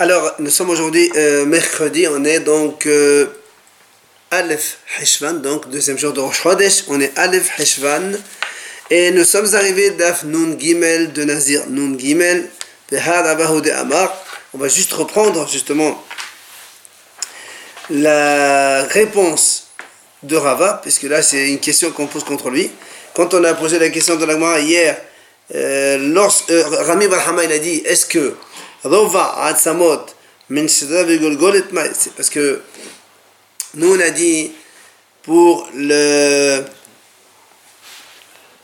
Alors, 0.00 0.32
nous 0.38 0.50
sommes 0.50 0.70
aujourd'hui 0.70 1.10
euh, 1.16 1.44
mercredi, 1.44 2.06
on 2.08 2.24
est 2.24 2.38
donc 2.38 2.86
euh, 2.86 3.26
Aleph 4.30 4.78
Heshvan, 5.00 5.42
donc 5.42 5.68
deuxième 5.70 5.98
jour 5.98 6.12
de 6.12 6.20
Rosh 6.20 6.40
Chodesh, 6.40 6.84
on 6.86 7.00
est 7.00 7.10
Aleph 7.18 7.58
Heshvan, 7.58 8.12
et 8.90 9.10
nous 9.10 9.24
sommes 9.24 9.52
arrivés 9.56 9.90
d'Af 9.90 10.22
Nun 10.22 10.56
Gimel 10.56 11.12
de 11.12 11.24
Nazir 11.24 11.62
Nun 11.66 11.98
Gimel, 11.98 12.48
de 12.92 13.70
Amar. 13.72 14.16
On 14.54 14.58
va 14.58 14.68
juste 14.68 14.92
reprendre 14.92 15.48
justement 15.50 16.00
la 17.90 18.84
réponse 18.84 19.66
de 20.22 20.36
Rava, 20.36 20.78
puisque 20.80 21.02
là 21.02 21.22
c'est 21.22 21.48
une 21.48 21.58
question 21.58 21.90
qu'on 21.90 22.06
pose 22.06 22.22
contre 22.22 22.50
lui. 22.50 22.70
Quand 23.14 23.34
on 23.34 23.42
a 23.42 23.52
posé 23.52 23.80
la 23.80 23.88
question 23.88 24.14
de 24.14 24.24
la 24.24 24.60
hier, 24.60 24.96
euh, 25.56 25.98
lorsque, 25.98 26.52
Rami 26.52 27.08
Barhama 27.08 27.42
il 27.42 27.50
a 27.50 27.58
dit 27.58 27.82
est-ce 27.84 28.06
que 28.06 28.36
c'est 31.94 32.12
parce 32.14 32.30
que 32.30 32.60
nous 33.74 33.94
on 33.94 34.00
a 34.00 34.10
dit 34.10 34.52
pour 35.22 35.68
le 35.74 36.62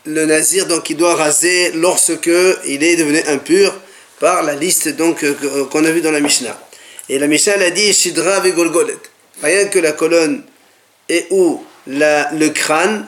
le 0.05 0.25
nazir 0.25 0.67
donc 0.67 0.89
il 0.89 0.97
doit 0.97 1.15
raser 1.15 1.71
lorsque 1.73 2.29
il 2.65 2.83
est 2.83 2.95
devenu 2.95 3.19
impur 3.27 3.73
par 4.19 4.43
la 4.43 4.55
liste 4.55 4.89
donc 4.95 5.23
euh, 5.23 5.65
qu'on 5.65 5.83
a 5.83 5.91
vu 5.91 6.01
dans 6.01 6.11
la 6.11 6.19
Mishnah. 6.19 6.57
Et 7.09 7.19
la 7.19 7.27
Mishnah 7.27 7.53
a 7.53 7.69
dit 7.69 7.93
shidra 7.93 8.39
golgolet. 8.49 8.97
Rien 9.43 9.65
que 9.65 9.79
la 9.79 9.91
colonne 9.91 10.43
et 11.09 11.25
ou 11.31 11.63
le 11.87 12.47
crâne 12.49 13.07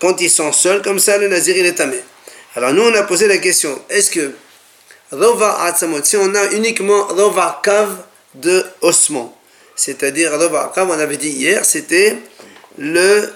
quand 0.00 0.20
ils 0.20 0.30
sont 0.30 0.52
seuls 0.52 0.82
comme 0.82 0.98
ça 0.98 1.18
le 1.18 1.28
nazir 1.28 1.56
il 1.56 1.66
est 1.66 1.74
tamé. 1.74 1.98
Alors 2.56 2.72
nous 2.72 2.82
on 2.82 2.94
a 2.94 3.02
posé 3.02 3.28
la 3.28 3.38
question 3.38 3.80
est-ce 3.90 4.10
que 4.10 4.32
si 5.10 6.16
on 6.16 6.34
a 6.34 6.52
uniquement 6.52 7.06
Rova 7.06 7.60
Kav 7.62 7.96
de 8.34 8.64
ossement, 8.82 9.36
c'est-à-dire 9.74 10.32
Rova 10.32 10.72
Kav, 10.74 10.90
on 10.90 10.98
avait 10.98 11.16
dit 11.16 11.30
hier, 11.30 11.64
c'était 11.64 12.16
le, 12.76 13.32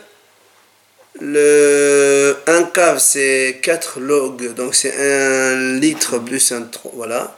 le. 1.21 2.37
Un 2.47 2.65
cave, 2.65 2.99
c'est 2.99 3.61
4 3.63 4.01
logs, 4.01 4.55
donc 4.55 4.75
c'est 4.75 4.95
un 4.95 5.79
litre 5.79 6.19
plus 6.19 6.53
un. 6.53 6.69
Voilà. 6.95 7.37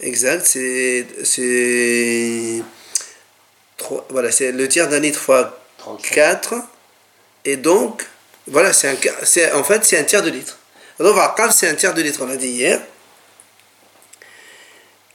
Exact, 0.00 0.46
c'est. 0.46 1.06
c'est 1.24 2.62
voilà, 4.10 4.32
c'est 4.32 4.52
le 4.52 4.66
tiers 4.68 4.88
d'un 4.88 5.00
litre 5.00 5.20
fois 5.20 5.58
4. 6.02 6.54
Et 7.44 7.56
donc, 7.56 8.04
voilà, 8.48 8.72
c'est 8.72 8.88
un, 8.88 9.58
en 9.58 9.62
fait, 9.62 9.84
c'est 9.84 9.98
un 9.98 10.04
tiers 10.04 10.22
de 10.22 10.30
litre. 10.30 10.58
Rova 10.98 11.34
Kav, 11.36 11.52
c'est 11.52 11.68
un 11.68 11.74
tiers 11.74 11.94
de 11.94 12.02
litre, 12.02 12.20
on 12.22 12.30
a 12.30 12.36
dit 12.36 12.48
hier. 12.48 12.80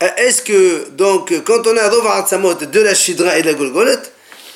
Euh, 0.01 0.07
est-ce 0.17 0.41
que, 0.41 0.89
donc, 0.89 1.33
quand 1.43 1.67
on 1.67 1.77
a 1.77 1.89
Dovar 1.89 2.27
Samot 2.27 2.55
de 2.55 2.79
la 2.79 2.95
Shidra 2.95 3.37
et 3.37 3.41
de 3.41 3.47
la 3.47 3.53
Golgolet, 3.53 3.99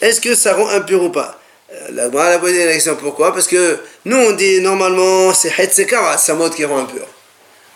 est-ce 0.01 0.19
que 0.19 0.35
ça 0.35 0.53
rend 0.53 0.67
impur 0.69 1.03
ou 1.03 1.09
pas? 1.09 1.39
Euh, 1.71 1.87
La 1.93 2.05
Gemara 2.05 2.27
a 2.27 2.39
posé 2.39 2.65
la 2.65 2.73
question 2.73 2.95
pourquoi? 2.95 3.33
Parce 3.33 3.47
que 3.47 3.79
nous 4.05 4.17
on 4.17 4.31
dit 4.33 4.61
normalement 4.61 5.33
c'est 5.33 5.51
Hetsekar 5.57 6.19
Samot 6.19 6.49
qui 6.49 6.65
rend 6.65 6.79
impur. 6.79 7.05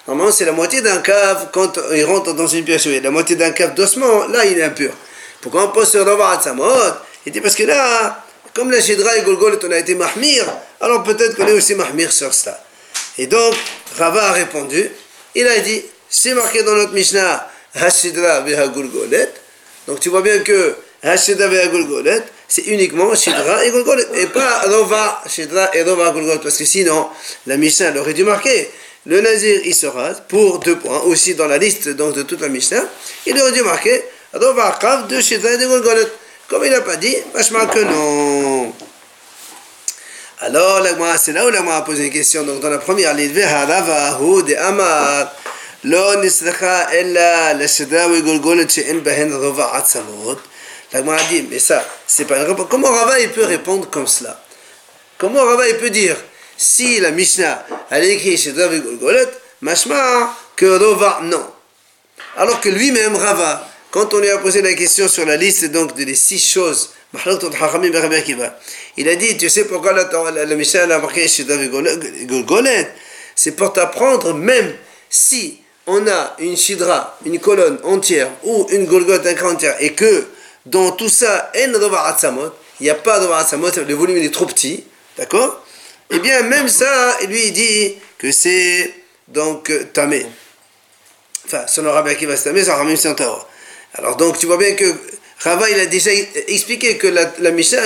Normalement 0.08 0.32
c'est 0.32 0.46
la 0.46 0.52
moitié 0.52 0.82
d'un 0.82 0.98
cave 0.98 1.50
quand 1.52 1.80
il 1.94 2.04
rentre 2.06 2.34
dans 2.34 2.48
une 2.48 2.64
pièce 2.64 2.86
La 2.86 3.12
moitié 3.12 3.36
d'un 3.36 3.52
cave 3.52 3.74
d'ossement, 3.74 4.28
là 4.28 4.46
il 4.46 4.60
est 4.60 4.64
impur. 4.64 4.92
Pourquoi 5.42 5.66
on 5.66 5.68
pose 5.70 5.90
sur 5.90 6.06
Dovar 6.06 6.42
Samot 6.44 6.66
Il 7.26 7.32
dit 7.32 7.42
parce 7.42 7.56
que 7.56 7.64
là, 7.64 8.24
comme 8.54 8.72
la 8.72 8.82
Shidra 8.82 9.18
et 9.18 9.22
Golgolet 9.22 9.58
on 9.64 9.72
a 9.72 9.78
été 9.78 9.96
Mahmir, 9.96 10.46
alors 10.82 11.04
peut-être 11.04 11.36
qu'on 11.36 11.48
est 11.48 11.54
aussi 11.54 11.76
Mahmir 11.76 12.12
sur 12.12 12.34
cela. 12.34 12.62
Et 13.18 13.28
donc 13.28 13.56
Rava 13.98 14.30
a 14.30 14.32
répondu, 14.34 14.92
il 15.36 15.48
a 15.48 15.60
dit, 15.60 15.84
c'est 16.10 16.34
marqué 16.34 16.64
dans 16.64 16.74
notre 16.74 16.94
Mishnah, 16.94 17.49
Hashidra 17.76 18.42
Gulgolet. 18.42 19.30
Donc 19.88 20.00
tu 20.00 20.10
vois 20.10 20.22
bien 20.22 20.40
que 20.40 20.76
Hashidra 21.04 21.48
Gulgolet, 21.68 22.24
c'est 22.48 22.64
uniquement 22.64 23.14
Shidra 23.16 23.64
et 23.64 23.72
Gulgolet, 23.72 24.06
et 24.16 24.26
pas 24.28 24.62
Rova, 24.68 25.22
Shidra 25.28 25.70
et 25.74 25.84
Rova 25.84 26.12
Gulgolet, 26.12 26.40
parce 26.42 26.58
que 26.58 26.66
sinon, 26.66 27.08
la 27.48 27.58
Mishnah 27.58 27.96
aurait 28.00 28.14
dû 28.14 28.24
marquer. 28.24 28.70
Le 29.06 29.22
Nazir, 29.22 29.62
il 29.64 29.74
se 29.74 29.88
pour 30.28 30.60
deux 30.60 30.78
points, 30.78 31.00
aussi 31.02 31.36
dans 31.36 31.48
la 31.48 31.58
liste 31.58 31.90
donc, 31.90 32.16
de 32.16 32.24
toute 32.24 32.42
la 32.42 32.50
Mishnah, 32.50 32.84
il 33.26 33.40
aurait 33.40 33.52
dû 33.52 33.62
marquer 33.62 34.04
Rova 34.34 34.78
Kav 34.80 35.08
de 35.08 35.22
Shidra 35.22 35.52
et 35.52 35.58
de 35.58 35.68
Gulgolet. 35.68 36.08
Comme 36.50 36.66
il 36.66 36.72
n'a 36.72 36.82
pas 36.82 36.96
dit, 36.96 37.16
vachement 37.34 37.68
que 37.68 37.80
non. 37.80 38.74
Alors, 40.42 40.82
c'est 41.20 41.34
là 41.34 41.46
où 41.46 41.50
la 41.50 41.60
a 41.60 41.82
posé 41.82 42.06
une 42.06 42.12
question. 42.12 42.44
Donc, 42.44 42.62
dans 42.62 42.70
la 42.70 42.80
première 42.80 43.14
ligne, 43.14 43.32
Veharavahu 43.32 44.44
de 44.44 44.56
Amar. 44.56 45.32
לא 45.85 46.23
נסלחה 46.23 46.93
אלא 46.93 47.53
לשדרה 47.53 48.07
וגולגולת 48.13 48.71
שאין 48.71 49.05
בהן 49.05 49.33
רובע 49.33 49.77
עצמות. 49.77 50.39
La 50.95 51.01
Gemara 51.01 51.21
dit, 51.29 51.43
mais 51.51 51.59
ça, 51.59 51.85
c'est 52.07 52.25
pas 52.25 52.37
une 52.37 52.45
réponse. 52.45 52.69
Comment 52.71 52.89
Rava 52.89 53.19
il 53.19 53.31
peut 53.31 53.45
répondre 53.45 53.91
comme 53.91 54.07
cela 54.07 54.41
Comment 55.19 55.45
Rava 55.45 55.69
il 55.69 55.77
peut 55.79 55.91
dire, 55.91 56.17
si 56.57 57.01
la 57.01 57.11
Mishnah, 57.11 57.67
elle 57.91 58.05
écrit 58.05 58.37
chez 58.37 58.53
David 58.53 58.85
Golgolet, 58.85 59.27
machma, 59.61 60.37
que 60.55 60.67
Rova, 60.67 61.19
non. 61.25 61.45
Alors 62.37 62.61
que 62.61 62.69
lui-même, 62.69 63.17
Rava, 63.17 63.69
quand 63.91 64.15
on 64.15 64.19
lui 64.19 64.31
a 64.31 64.39
posé 64.39 64.63
la 64.63 64.73
question 64.75 65.09
sur 65.09 65.27
la 65.27 65.37
liste 65.37 65.65
donc 65.73 65.97
de 65.97 66.05
les 66.05 66.15
six 66.15 66.39
choses, 66.39 66.91
il 68.97 69.09
a 69.09 69.17
dit, 69.17 69.37
tu 69.37 69.49
sais 69.49 69.65
pourquoi 69.65 69.93
la, 69.93 70.31
la, 70.31 70.45
la 70.45 70.55
Mishnah 70.55 70.83
a 70.83 70.99
marqué 70.99 71.27
chez 71.27 71.43
David 71.43 71.73
Golgolet 72.27 72.93
C'est 73.35 73.53
pour 73.53 73.73
t'apprendre, 73.73 74.35
même 74.35 74.75
si 75.11 75.61
on 75.90 76.08
a 76.08 76.36
une 76.40 76.56
shidra, 76.56 77.18
une 77.26 77.40
colonne 77.40 77.80
entière, 77.84 78.30
ou 78.44 78.68
une 78.70 78.86
golgote, 78.86 79.26
un 79.26 79.46
entière, 79.46 79.76
et 79.80 79.94
que 79.94 80.26
dans 80.66 80.92
tout 80.92 81.10
ça, 81.10 81.52
il 81.56 81.72
n'y 82.82 82.90
a 82.90 82.96
pas 82.96 83.20
de 83.20 83.82
le 83.82 83.94
volume 83.96 84.18
est 84.18 84.34
trop 84.34 84.46
petit, 84.46 84.84
d'accord? 85.18 85.66
Eh 86.12 86.20
bien, 86.20 86.44
même 86.44 86.70
ça, 86.70 87.18
lui, 87.28 87.48
il 87.48 87.54
dit 87.54 87.96
que 88.18 88.32
c'est 88.32 88.94
donc 89.28 89.72
tamé. 89.94 90.26
Enfin, 91.46 91.66
son 91.68 91.92
rabbi 91.92 92.16
qui 92.16 92.26
va 92.26 92.38
se 92.38 92.44
tamer, 92.46 92.64
ça 92.64 92.76
ramène 92.76 92.98
Alors, 93.96 94.16
donc, 94.16 94.38
tu 94.38 94.46
vois 94.46 94.58
bien 94.58 94.76
que 94.76 94.94
Rava, 95.40 95.70
il 95.70 95.80
a 95.80 95.86
déjà 95.86 96.12
expliqué 96.48 96.98
que 96.98 97.08
la, 97.08 97.32
la 97.40 97.52
Mishnah, 97.52 97.82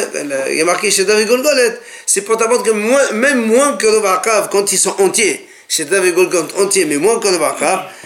il 0.49 0.55
y 0.55 0.61
a 0.61 0.65
marqué 0.65 0.89
chez 0.89 1.05
David 1.05 1.27
Golgolet, 1.27 1.77
c'est 2.05 2.21
pour 2.21 2.35
t'apprendre 2.35 2.63
que 2.63 2.71
même 3.13 3.45
moins 3.45 3.77
que 3.77 3.85
le 3.85 4.01
quand 4.49 4.71
ils 4.71 4.79
sont 4.79 4.99
entiers, 4.99 5.47
chez 5.75 5.85
David 5.85 6.13
Golgolet 6.13 6.53
entier, 6.59 6.85
mais 6.85 6.97
moins 6.97 7.19
que 7.19 7.29
le 7.29 7.39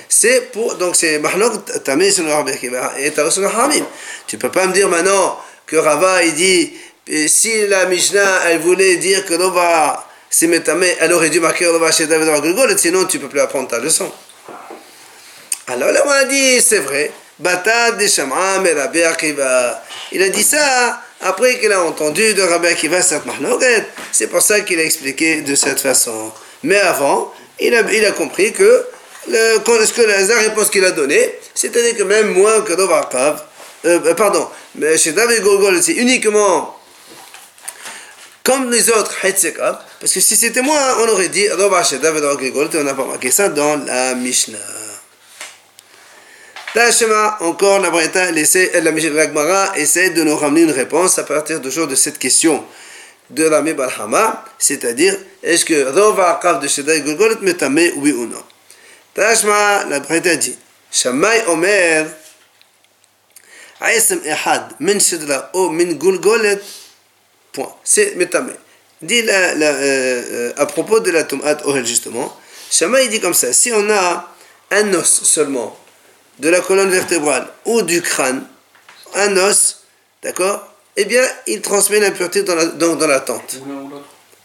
c'est 0.07 0.53
pour. 0.53 0.75
Donc 0.75 0.95
c'est 0.95 1.19
Mahlok 1.19 1.83
Tamé 1.83 2.11
sur 2.11 2.23
le 2.23 2.29
et 2.29 2.69
le 2.69 3.59
Hamim. 3.59 3.85
Tu 4.25 4.37
peux 4.37 4.49
pas 4.49 4.67
me 4.67 4.73
dire 4.73 4.87
maintenant 4.87 5.37
que 5.65 5.75
Rava 5.75 6.23
il 6.23 6.33
dit 6.33 6.73
si 7.27 7.67
la 7.67 7.85
Mishnah 7.87 8.43
elle 8.47 8.59
voulait 8.59 8.95
dire 8.95 9.25
que 9.25 9.33
Nova 9.33 10.07
c'est 10.29 10.47
Metame, 10.47 10.85
elle 10.99 11.11
aurait 11.11 11.29
dû 11.29 11.41
marquer 11.41 11.65
Nova 11.65 11.91
chez 11.91 12.07
David 12.07 12.29
Golgolet, 12.41 12.77
sinon 12.77 13.03
tu 13.03 13.19
peux 13.19 13.27
plus 13.27 13.41
apprendre 13.41 13.67
ta 13.67 13.79
leçon. 13.79 14.09
Alors 15.67 15.91
là 15.91 16.03
on 16.05 16.09
a 16.09 16.23
dit 16.23 16.61
c'est 16.61 16.79
vrai. 16.79 17.11
Bata 17.37 17.91
de 17.91 18.07
Sham'a 18.07 18.59
Rabbi 18.59 19.03
Akiva. 19.03 19.83
Il 20.13 20.23
a 20.23 20.29
dit 20.29 20.41
ça 20.41 21.01
après 21.19 21.59
qu'il 21.59 21.71
a 21.73 21.83
entendu 21.83 22.33
de 22.33 22.43
Rabbi 22.43 22.67
Akiva 22.67 23.01
cette 23.01 23.25
mahloket. 23.25 23.87
C'est 24.13 24.27
pour 24.27 24.41
ça 24.41 24.61
qu'il 24.61 24.79
a 24.79 24.83
expliqué 24.83 25.41
de 25.41 25.53
cette 25.53 25.81
façon. 25.81 26.31
Mais 26.63 26.79
avant, 26.79 27.31
il 27.59 27.75
a, 27.75 27.81
il 27.91 28.05
a 28.05 28.11
compris 28.11 28.53
que 28.53 28.85
le, 29.29 29.59
ce 29.85 29.93
que 29.93 30.01
la, 30.01 30.39
réponse 30.39 30.69
qu'il 30.69 30.85
a 30.85 30.91
donnée, 30.91 31.33
c'est-à-dire 31.53 31.97
que 31.97 32.03
même 32.03 32.33
moins 32.33 32.61
que 32.61 32.73
Dovarkav, 32.73 33.43
euh, 33.85 33.99
euh, 34.05 34.13
pardon, 34.13 34.47
mais 34.75 34.97
chez 34.97 35.11
David 35.11 35.41
Gogol, 35.41 35.81
c'est 35.81 35.93
uniquement 35.93 36.75
comme 38.43 38.71
les 38.71 38.89
autres 38.89 39.13
parce 39.99 40.13
que 40.13 40.21
si 40.21 40.35
c'était 40.37 40.61
moi, 40.61 40.79
on 41.01 41.09
aurait 41.09 41.27
dit 41.27 41.47
chez 41.89 41.97
David 41.97 42.23
Gogol, 42.23 42.69
on 42.75 42.83
n'a 42.83 42.93
pas 42.93 43.05
marqué 43.05 43.31
ça 43.31 43.49
dans 43.49 43.75
la 43.85 44.15
Mishnah. 44.15 44.57
Tachema, 46.73 47.37
encore 47.41 47.79
la 47.79 47.89
Breta, 47.89 48.31
la 48.31 48.97
Gemara 49.25 49.77
essaie 49.77 50.11
de 50.11 50.23
nous 50.23 50.37
ramener 50.37 50.61
une 50.61 50.71
réponse 50.71 51.17
à 51.17 51.23
partir 51.23 51.61
toujours 51.61 51.87
de 51.87 51.95
cette 51.95 52.19
question 52.19 52.63
de 53.29 53.43
la 53.43 53.61
Balhama, 53.61 54.45
c'est-à-dire 54.57 55.15
est-ce 55.43 55.65
que 55.65 55.83
Rova 55.91 56.39
Kav 56.41 56.61
de 56.61 56.67
Shedai 56.67 57.01
Golgolet 57.01 57.35
metame 57.41 57.91
oui 57.97 58.11
ou 58.11 58.25
non? 58.25 58.43
Tashma, 59.13 59.85
la 59.85 59.99
Breta 59.99 60.35
dit 60.35 60.57
Shammai 60.91 61.43
Omer 61.47 62.05
Aïsem 63.81 64.21
Ehad 64.23 64.73
min 64.79 64.99
Shedra 64.99 65.49
ou 65.53 65.69
min 65.69 65.93
Golgolet 65.93 66.59
point. 67.51 67.75
C'est 67.83 68.15
metame. 68.15 68.53
Dit 69.01 69.21
la, 69.23 69.53
la, 69.55 69.67
euh, 69.67 70.53
à 70.57 70.65
propos 70.65 70.99
de 70.99 71.11
la 71.11 71.23
Tumat 71.23 71.57
Ohel 71.65 71.85
justement, 71.85 72.35
Shammai 72.71 73.07
dit 73.09 73.19
comme 73.19 73.33
ça 73.33 73.53
si 73.53 73.71
on 73.71 73.89
a 73.89 74.33
un 74.71 74.93
os 74.93 75.23
seulement 75.23 75.77
de 76.39 76.49
la 76.49 76.61
colonne 76.61 76.89
vertébrale 76.89 77.47
ou 77.65 77.81
du 77.81 78.01
crâne, 78.01 78.43
un 79.15 79.37
os, 79.37 79.83
d'accord? 80.23 80.76
Eh 80.97 81.05
bien, 81.05 81.23
il 81.45 81.61
transmet 81.61 81.99
l'impureté 81.99 82.41
dans 82.43 82.55
la, 82.55 82.65
dans, 82.65 82.95
dans 82.95 83.07
la 83.07 83.19
tente. 83.19 83.57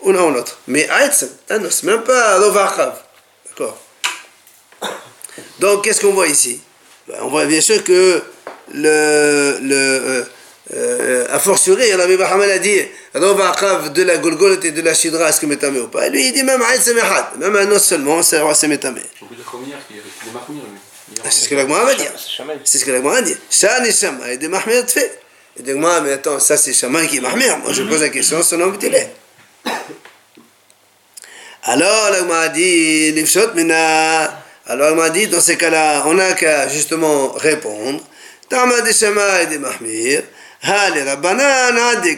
Ou 0.01 0.13
l'un 0.13 0.25
ou 0.25 0.31
l'autre. 0.31 0.59
Mais 0.69 0.89
Aïtsem, 0.89 1.31
un 1.51 1.65
os, 1.65 1.83
même 1.83 2.03
pas 2.03 2.39
Lovachav. 2.39 2.95
D'accord 3.49 3.79
Donc, 5.59 5.85
qu'est-ce 5.85 6.01
qu'on 6.01 6.13
voit 6.13 6.27
ici? 6.29 6.61
On 7.21 7.29
voit 7.29 7.47
bien 7.47 7.61
sûr 7.61 7.83
que 7.83 8.23
le, 8.75 9.59
le 9.63 9.75
euh, 9.75 10.25
euh, 10.75 11.27
a 11.31 11.39
fortiori, 11.39 11.93
Rabbi 11.93 12.17
Bahamal 12.17 12.51
a 12.51 12.59
dit 12.59 12.81
Rova 13.15 13.51
Akav 13.51 13.93
de 13.93 14.03
la 14.03 14.19
Golgolote 14.19 14.65
et 14.65 14.71
de 14.73 14.83
la 14.83 14.95
Shidra, 14.95 15.29
est-ce 15.29 15.41
que 15.41 15.47
métamé 15.47 15.81
ou 15.81 15.89
pas? 15.89 16.09
Lui, 16.09 16.29
il 16.29 16.33
dit 16.33 16.43
même 16.43 16.63
Aïd 16.63 16.81
Semehad, 16.81 17.37
même 17.39 17.57
un 17.57 17.71
os 17.71 17.83
seulement, 17.83 18.23
c'est 18.23 18.69
métamé. 18.69 19.03
On 19.21 19.27
peut 19.27 19.35
dire 19.35 19.45
comme 19.51 19.65
hier 19.65 19.79
qu'il 19.89 19.97
est 19.99 20.33
mahmir, 20.33 20.63
lui. 20.71 20.79
C'est 21.25 21.45
ce 21.45 21.49
que 21.49 21.55
la 21.55 21.63
Gemara 21.63 21.85
va 21.85 21.95
dire. 21.95 22.13
C'est 22.65 22.79
ce 22.79 22.85
que 22.85 22.91
la 22.91 22.99
Gemara 22.99 23.23
dit. 23.23 23.37
Shah 23.51 23.87
et 23.87 23.93
Shama, 23.93 24.31
et 24.31 24.39
des 24.39 24.49
mahmir 24.49 24.85
de 24.85 24.91
fait. 24.91 25.21
Et 25.59 25.63
dit 25.63 25.75
mais 25.75 26.13
attends, 26.13 26.41
ça 26.41 26.57
c'est 26.57 26.73
Shama 26.73 27.07
qui 27.07 27.19
est 27.19 27.21
mahmir. 27.21 27.59
Moi 27.59 27.73
je 27.73 27.83
pose 27.83 28.01
la 28.01 28.09
question, 28.09 28.43
son 28.43 28.59
nom 28.59 28.73
est 28.73 29.11
Alors 31.65 32.11
la 32.11 32.19
Gemara 32.19 32.49
dit 32.49 33.15
Mina. 33.55 34.45
Alors 34.67 34.87
la 34.87 34.91
Gemara 34.91 35.11
dit 35.11 35.27
dans 35.29 35.41
ces 35.41 35.57
cas-là, 35.57 36.05
on 36.07 36.15
n'a 36.15 36.33
qu'à 36.33 36.69
justement 36.69 37.33
répondre. 37.33 38.01
Tama 38.49 38.81
de 38.81 38.93
Shama 38.93 39.43
et 39.43 39.47
des 39.47 39.59
mahmir. 39.59 40.23
Allez, 40.63 41.03
la 41.03 41.17
banane, 41.17 42.01
dit 42.03 42.17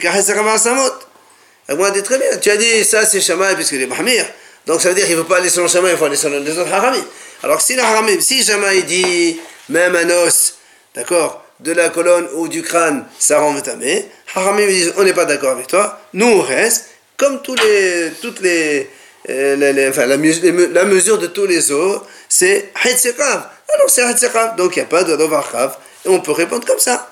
Moi, 1.69 1.91
dit 1.91 2.03
très 2.03 2.19
bien. 2.19 2.37
Tu 2.39 2.51
as 2.51 2.57
dit 2.57 2.83
ça, 2.83 3.05
c'est 3.05 3.19
Shamaï, 3.19 3.55
puisque 3.55 3.73
est 3.73 3.87
Mahmir. 3.87 4.25
Donc 4.67 4.81
ça 4.81 4.89
veut 4.89 4.95
dire 4.95 5.05
qu'il 5.05 5.15
ne 5.15 5.21
faut 5.21 5.27
pas 5.27 5.37
aller 5.37 5.49
selon 5.49 5.67
Shamaï, 5.67 5.93
il 5.93 5.97
faut 5.97 6.05
aller 6.05 6.15
selon 6.15 6.39
les 6.39 6.57
autres 6.57 6.71
Haramim. 6.71 7.03
Alors 7.43 7.61
si 7.61 7.75
le 7.75 7.81
Haramim, 7.81 8.19
si 8.19 8.43
Shamaï 8.43 8.83
dit 8.83 9.39
même 9.69 9.95
un 9.95 10.09
os, 10.09 10.55
d'accord, 10.95 11.44
de 11.60 11.72
la 11.72 11.90
colonne 11.90 12.28
ou 12.34 12.48
du 12.48 12.62
crâne, 12.62 13.04
ça 13.18 13.38
rend 13.40 13.52
métamé, 13.52 14.06
Haramim 14.34 14.66
disent 14.66 14.94
on 14.96 15.04
n'est 15.04 15.12
pas 15.12 15.24
d'accord 15.24 15.50
avec 15.50 15.66
toi, 15.66 16.00
nous 16.14 16.26
on 16.26 16.40
reste, 16.40 16.86
comme 17.16 17.42
tous 17.42 17.54
les, 17.56 18.12
toutes 18.22 18.40
les, 18.40 18.88
euh, 19.28 19.90
enfin, 19.90 20.06
la, 20.06 20.16
la, 20.16 20.84
mesure 20.84 21.18
de 21.18 21.26
tous 21.26 21.46
les 21.46 21.70
os, 21.70 22.00
c'est 22.28 22.72
Hatzekav. 22.82 23.48
Alors 23.74 23.90
c'est 23.90 24.02
Hatzekav, 24.02 24.56
donc 24.56 24.76
il 24.76 24.78
n'y 24.78 24.84
a 24.84 24.88
pas 24.88 25.04
de 25.04 25.16
Dovarkav, 25.16 25.76
et 26.06 26.08
on 26.08 26.20
peut 26.20 26.32
répondre 26.32 26.66
comme 26.66 26.78
ça. 26.78 27.10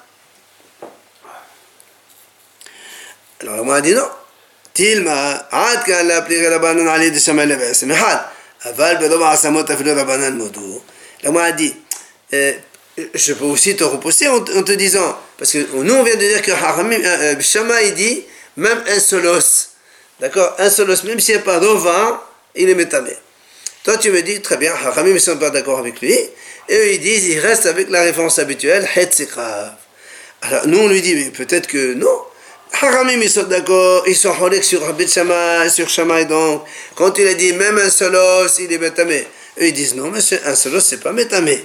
Alors, 3.40 3.64
moi, 3.64 3.80
dit 3.80 3.94
non. 3.94 4.08
Tilma, 4.74 5.48
عاد 5.52 5.82
كان 5.82 6.08
لا 6.08 6.18
بليغ 6.18 6.54
ربانان 6.54 6.88
عليه 6.88 7.08
دي 7.08 7.20
شمال 7.20 7.48
لباس 7.48 7.84
محال 7.84 8.20
أفال 8.62 8.96
بضبع 8.96 9.28
عصامات 9.28 9.70
أفلو 9.70 9.92
ربانان 9.92 10.38
مودو 10.38 10.80
لما 11.24 11.50
dit 11.50 11.74
euh, 12.32 12.54
je 13.13 13.33
peux 13.33 13.45
aussi 13.45 13.75
te 13.75 13.83
repousser 13.83 14.27
en, 14.27 14.41
te 14.41 14.71
disant 14.73 15.17
parce 15.37 15.51
que 15.51 15.65
nous 15.73 15.93
on 15.93 16.03
vient 16.03 16.15
de 16.15 16.19
dire 16.19 16.41
que 16.41 16.51
Haramim 16.51 16.99
euh, 17.03 17.39
Shama 17.39 17.81
il 17.81 17.93
dit 17.95 18.23
même 18.57 18.83
un 18.87 18.99
seul 18.99 19.25
os 19.25 19.69
d'accord 20.19 20.55
un 20.59 20.69
seul 20.69 20.89
os 20.89 21.03
même 21.03 21.19
s'il 21.19 21.35
n'y 21.35 21.41
a 21.41 21.43
pas 21.43 21.59
d'ova 21.59 22.29
il 22.55 22.69
est 22.69 22.75
métamé 22.75 23.11
toi 23.83 23.97
tu 23.97 24.11
me 24.11 24.21
dis 24.21 24.41
très 24.41 24.57
bien 24.57 24.73
Haramim 24.73 25.13
ne 25.13 25.19
sont 25.19 25.37
pas 25.37 25.49
d'accord 25.49 25.79
avec 25.79 26.01
lui 26.01 26.13
et 26.13 26.29
eux 26.75 26.93
ils 26.93 26.99
disent 26.99 27.25
il 27.25 27.39
reste 27.39 27.65
avec 27.65 27.89
la 27.89 28.03
référence 28.03 28.37
habituelle 28.37 28.87
Het 28.95 29.09
alors 30.41 30.67
nous 30.67 30.79
on 30.79 30.87
lui 30.87 31.01
dit 31.01 31.15
mais 31.15 31.31
peut-être 31.31 31.67
que 31.67 31.93
non 31.95 32.21
Haramim, 32.81 33.21
ils 33.21 33.29
sont 33.29 33.43
d'accord, 33.43 34.03
ils 34.07 34.15
sont 34.15 34.33
honnêtes 34.41 34.63
sur 34.63 34.81
Rabbi 34.81 35.07
Shama, 35.07 35.69
sur 35.69 35.87
Shama, 35.87 36.23
donc, 36.23 36.63
quand 36.95 37.17
il 37.19 37.27
a 37.27 37.33
dit 37.35 37.53
même 37.53 37.77
un 37.77 37.89
seul 37.89 38.15
os, 38.15 38.57
il 38.59 38.73
est 38.73 38.79
métamé. 38.79 39.27
Eux, 39.61 39.67
ils 39.67 39.73
disent 39.73 39.95
non, 39.95 40.09
mais 40.09 40.19
un 40.45 40.55
seul 40.55 40.75
os, 40.75 40.83
c'est 40.83 40.99
pas 40.99 41.11
métamé. 41.11 41.63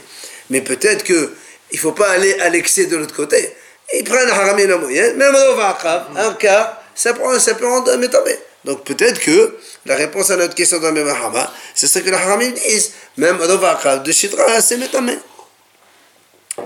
Mais 0.50 0.60
peut-être 0.60 1.04
que 1.04 1.32
il 1.70 1.78
faut 1.78 1.92
pas 1.92 2.10
aller 2.10 2.38
à 2.40 2.48
l'excès 2.48 2.86
de 2.86 2.96
l'autre 2.96 3.14
côté. 3.14 3.54
Ils 3.94 4.04
prennent 4.04 4.28
Haramim 4.28 4.66
la 4.66 4.78
moyenne, 4.78 5.16
même 5.16 5.34
un 5.34 6.32
cas, 6.34 6.82
ça, 6.94 7.14
prend, 7.14 7.38
ça 7.38 7.54
peut 7.54 7.66
rendre 7.66 7.94
métamé. 7.96 8.32
Donc 8.64 8.84
peut-être 8.84 9.20
que 9.20 9.56
la 9.86 9.96
réponse 9.96 10.30
à 10.30 10.36
notre 10.36 10.54
question 10.54 10.78
dans 10.78 10.90
le 10.90 11.04
Mahama, 11.04 11.52
c'est 11.74 11.86
ce 11.86 11.98
que 12.00 12.10
les 12.10 12.16
Haramim 12.16 12.50
disent. 12.50 12.92
Même 13.16 13.38
de 13.38 14.12
Shidra, 14.12 14.60
c'est 14.60 14.76
métamé. 14.76 15.18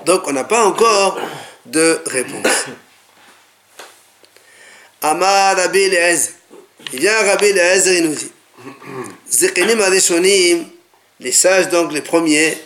Donc 0.05 0.27
on 0.27 0.33
n'a 0.33 0.45
pas 0.45 0.65
encore 0.65 1.19
de 1.67 2.01
réponse. 2.07 2.47
Amar 5.03 5.57
Rabbi 5.57 5.81
Eliezer. 5.81 6.33
Il 6.93 7.01
vient 7.01 7.23
Rabbi 7.23 7.47
Eliezer, 7.47 7.95
il 7.99 8.05
nous 8.09 8.15
dit 8.15 8.33
les 11.21 11.33
sages 11.33 11.69
donc 11.69 11.93
les 11.93 12.01
premiers, 12.01 12.59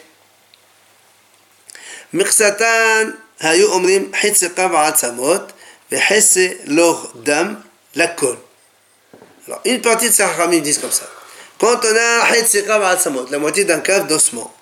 Mirsatan 2.14 3.12
היו 3.40 3.74
אומרים 3.74 4.12
חצי 4.22 4.50
קו 4.50 4.78
עצמות 4.78 5.52
וחצי 5.92 6.54
לוך 6.66 7.14
דם 7.24 7.56
לכל. 7.96 8.36
Alors, 9.48 9.60
une 9.66 9.82
partie 9.82 10.10
de 10.10 10.14
ces 10.14 10.24
hachamim 10.24 10.60
disent 10.60 10.78
comme 10.78 10.92
ça. 10.92 11.08
Quand 11.58 11.80
on 11.84 11.96
a 11.96 12.26
חצי 12.32 12.62
קו 12.62 12.74
עצמות, 12.74 13.32
la 13.32 13.40
moitié 13.40 13.66
d'un 13.66 13.80
cave 13.80 14.08
d'ossement, 14.08 14.54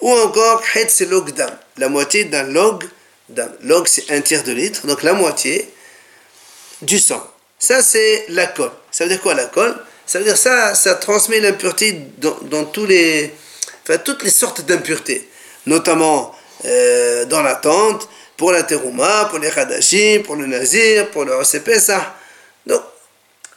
ou 0.00 0.12
encore 0.12 0.62
חצי 0.72 1.06
log 1.06 1.30
dam, 1.30 1.50
la 1.76 1.88
moitié 1.88 2.24
d'un 2.24 2.42
log 2.42 2.84
dam. 3.28 3.50
Log, 3.62 3.86
c'est 3.88 4.10
un 4.10 4.20
tiers 4.20 4.44
de 4.44 4.52
litre, 4.52 4.86
donc 4.86 5.02
la 5.02 5.12
moitié, 5.12 5.68
du 6.82 6.98
sang. 6.98 7.22
Ça, 7.58 7.82
c'est 7.82 8.26
la 8.28 8.46
colle. 8.46 8.70
Ça 8.90 9.04
veut 9.04 9.10
dire 9.10 9.20
quoi 9.20 9.34
la 9.34 9.46
colle 9.46 9.76
Ça 10.06 10.18
veut 10.18 10.24
dire 10.24 10.38
ça, 10.38 10.74
ça 10.74 10.94
transmet 10.94 11.40
l'impureté 11.40 12.00
dans, 12.18 12.64
tous 12.64 12.86
les, 12.86 13.32
enfin, 13.82 13.98
toutes 13.98 14.22
les 14.22 14.30
sortes 14.30 14.62
d'impuretés, 14.62 15.28
notamment 15.66 16.34
euh, 16.65 17.25
dans 17.25 17.41
la 17.41 17.55
tente, 17.55 18.07
pour 18.37 18.51
la 18.51 18.63
terouma, 18.63 19.27
pour 19.29 19.39
les 19.39 19.49
hadashim, 19.49 20.23
pour 20.23 20.35
le 20.35 20.45
nazir, 20.45 21.09
pour 21.11 21.25
le 21.25 21.33
OCP, 21.33 21.79
ça. 21.79 22.15
Donc, 22.65 22.81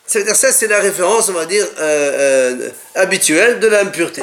ça 0.06 0.34
ça, 0.34 0.52
c'est 0.52 0.66
la 0.66 0.80
référence, 0.80 1.28
on 1.28 1.32
va 1.32 1.46
dire, 1.46 1.66
euh, 1.78 2.60
euh, 2.60 2.70
habituelle 2.94 3.58
de 3.58 3.66
l'impureté. 3.66 4.22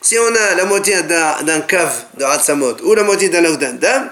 Si 0.00 0.16
on 0.18 0.34
a 0.34 0.54
la 0.54 0.64
moitié 0.64 1.02
d'un 1.02 1.60
cave 1.62 2.04
de 2.16 2.24
Hatsamot 2.24 2.76
ou 2.84 2.94
la 2.94 3.02
moitié 3.02 3.28
d'un 3.28 3.42
dam, 3.72 4.10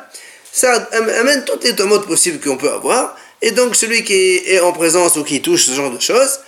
ça 0.53 0.89
amène 0.93 1.45
toutes 1.45 1.65
les 1.65 1.77
tomates 1.77 2.07
possibles 2.07 2.45
qu'on 2.45 2.57
peut 2.57 2.71
avoir. 2.71 3.17
Et 3.41 3.53
donc 3.53 3.77
celui 3.77 4.03
qui 4.03 4.43
est 4.47 4.61
en 4.61 4.73
présence 4.73 5.17
ou 5.17 5.25
qui 5.25 5.41
touche 5.41 5.67
ce 5.67 5.73
genre 5.73 5.91
de 5.91 6.01
choses, 6.01 6.41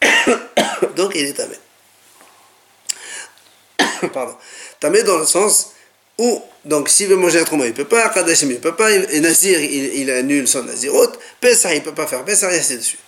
donc 0.96 1.12
il 1.14 1.26
est 1.26 1.32
tamé. 1.32 1.56
Pardon. 4.12 4.36
Tamé 4.78 5.02
dans 5.02 5.18
le 5.18 5.26
sens 5.26 5.71
où, 6.22 6.42
donc 6.64 6.88
s'il 6.88 7.08
veut 7.08 7.16
manger 7.16 7.40
autrement, 7.40 7.64
il 7.64 7.70
ne 7.70 7.76
peut 7.76 7.84
pas, 7.84 8.08
Kadashim 8.08 8.50
il 8.50 8.54
ne 8.54 8.60
peut 8.60 8.76
pas, 8.76 8.90
et 8.92 9.20
Nazir 9.20 9.60
il, 9.60 9.94
il 9.96 10.10
annule 10.10 10.46
son 10.46 10.62
Nazirot, 10.62 11.12
Pessah 11.40 11.74
il 11.74 11.80
ne 11.80 11.84
peut 11.84 11.94
pas 11.94 12.06
faire 12.06 12.24
Pessah, 12.24 12.52
et 12.52 12.58
ainsi 12.58 12.76
de 12.76 12.82
suite. 12.82 13.00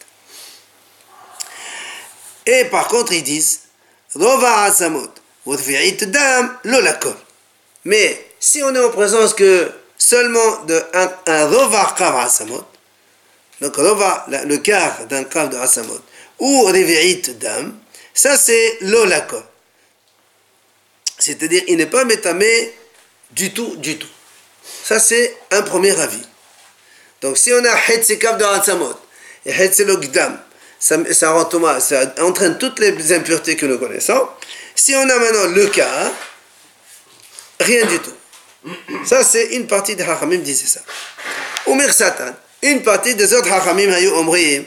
Et 2.47 2.65
par 2.65 2.89
contre 2.89 3.13
ils 3.13 3.23
disent, 3.23 3.61
Rova 4.15 4.63
Asamot. 4.63 5.11
Mais 7.85 8.27
si 8.41 8.63
on 8.63 8.75
est 8.75 8.85
en 8.85 8.91
présence 8.91 9.35
que 9.35 9.71
seulement 9.99 10.65
d'un 10.65 11.13
un 11.27 11.47
Rovar 11.47 11.95
Kav 11.95 12.17
Asamot, 12.17 12.65
donc 13.61 13.77
le 13.77 14.57
quart 14.57 15.07
d'un 15.07 15.25
quart 15.25 15.49
de 15.49 15.57
Hasamot, 15.57 16.01
ou 16.41 16.65
Revi'it 16.65 17.39
Dam, 17.39 17.79
ça 18.13 18.37
c'est 18.37 18.79
l'olakol. 18.81 19.43
C'est-à-dire, 21.19 21.63
il 21.69 21.77
n'est 21.77 21.87
pas 21.87 22.05
métamé 22.05 22.75
du 23.35 23.53
tout, 23.53 23.77
du 23.77 23.99
tout. 23.99 24.09
Ça 24.85 24.99
c'est 24.99 25.37
un 25.51 25.63
premier 25.63 25.99
avis. 26.01 26.23
Donc 27.21 27.39
si 27.39 27.53
on 27.53 27.65
a 27.65 27.93
Hetsekaf 27.93 28.39
de 28.39 28.45
Hasamot 28.45 28.95
et 29.47 29.53
Hetselogdam, 29.53 30.39
ça, 30.79 30.97
ça, 31.13 31.81
ça 31.81 32.15
entraîne 32.21 32.59
toutes 32.59 32.79
les 32.79 33.13
impuretés 33.13 33.57
que 33.57 33.67
nous 33.67 33.79
connaissons. 33.79 34.29
Si 34.75 34.95
on 34.95 35.09
a 35.09 35.19
maintenant 35.19 35.47
le 35.55 35.67
quart, 35.69 36.11
rien 37.61 37.87
du 37.87 37.99
tout. 38.01 38.15
Ça 39.05 39.25
c'est 39.25 39.55
une 39.55 39.67
partie 39.67 39.97
des 39.97 40.03
Hachamim 40.03 40.39
disait 40.39 40.67
ça. 40.67 40.81
Ou 41.67 41.81
Satan 41.91 42.35
une 42.65 42.83
partie 42.83 43.15
des 43.15 43.33
autres 43.35 43.53
hachamim 43.53 43.93
hayu 43.93 44.11
omrim 44.13 44.65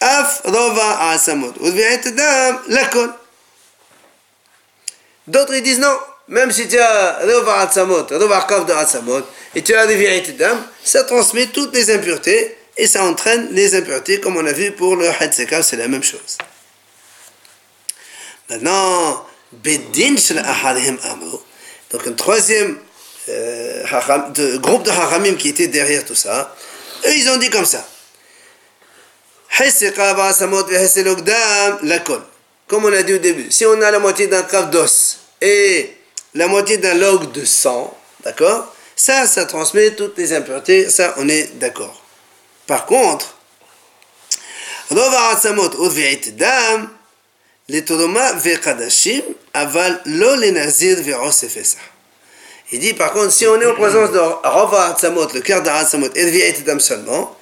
af 0.00 0.40
rova 0.44 1.10
asamot 1.10 1.54
udvi'et 1.60 2.04
dam 2.14 2.60
lakol 2.68 3.10
d'autres 5.26 5.54
ils 5.54 5.62
disent 5.62 5.80
non 5.80 5.96
même 6.28 6.50
si 6.50 6.68
tu 6.68 6.78
as 6.78 7.20
rova 7.26 7.60
asamot 7.60 8.06
rova 8.10 8.46
de 8.66 8.72
asamot 8.72 9.22
et 9.54 9.62
tu 9.62 9.74
as 9.74 9.84
udvi'et 9.84 10.32
dam 10.32 10.62
ça 10.84 11.04
transmet 11.04 11.46
toutes 11.46 11.74
les 11.74 11.90
impuretés 11.90 12.56
et 12.76 12.86
ça 12.86 13.04
entraîne 13.04 13.48
les 13.52 13.74
impuretés 13.74 14.20
comme 14.20 14.36
on 14.36 14.46
a 14.46 14.52
vu 14.52 14.72
pour 14.72 14.96
le 14.96 15.08
hadsekav 15.08 15.62
c'est 15.62 15.76
la 15.76 15.88
même 15.88 16.02
chose. 16.02 16.38
Maintenant 18.48 19.26
bedin 19.52 20.16
shel 20.16 20.38
ahadihim 20.38 20.98
amru 21.04 21.38
donc 21.90 22.06
un 22.06 22.12
troisième 22.12 22.78
euh, 23.28 23.84
de, 24.34 24.56
groupe 24.56 24.82
de 24.82 24.90
hachamim 24.90 25.34
qui 25.34 25.50
était 25.50 25.68
derrière 25.68 26.04
tout 26.04 26.14
ça 26.14 26.54
eux, 27.04 27.16
ils 27.16 27.28
ont 27.30 27.36
dit 27.36 27.50
comme 27.50 27.66
ça. 27.66 27.86
Comme 32.66 32.84
on 32.84 32.92
a 32.92 33.02
dit 33.02 33.12
au 33.12 33.18
début, 33.18 33.50
si 33.50 33.66
on 33.66 33.82
a 33.82 33.90
la 33.90 33.98
moitié 33.98 34.26
d'un 34.26 34.42
cave 34.42 34.70
d'os 34.70 35.18
et 35.40 35.94
la 36.34 36.46
moitié 36.48 36.78
d'un 36.78 36.94
log 36.94 37.32
de 37.32 37.44
sang, 37.44 37.96
d'accord? 38.24 38.74
Ça, 38.96 39.26
ça 39.26 39.44
transmet 39.46 39.92
toutes 39.92 40.16
les 40.18 40.32
impuretés, 40.32 40.88
ça, 40.88 41.14
on 41.18 41.28
est 41.28 41.58
d'accord. 41.58 42.02
Par 42.66 42.86
contre, 42.86 43.34
les 47.68 47.80
Il 52.72 52.78
dit 52.80 52.94
par 52.94 53.12
contre, 53.12 53.32
si 53.32 53.46
on 53.46 53.60
est 53.60 53.66
en 53.66 53.74
présence 53.74 54.12
de 54.12 54.18
Rava 54.18 54.86
Hatzamot, 54.86 55.28
le 55.34 55.40
cœur 55.40 55.62
d'Hatzamot, 55.62 56.08
et 56.14 56.52
de 56.52 56.60
Dam 56.64 56.80
seulement, 56.80 57.36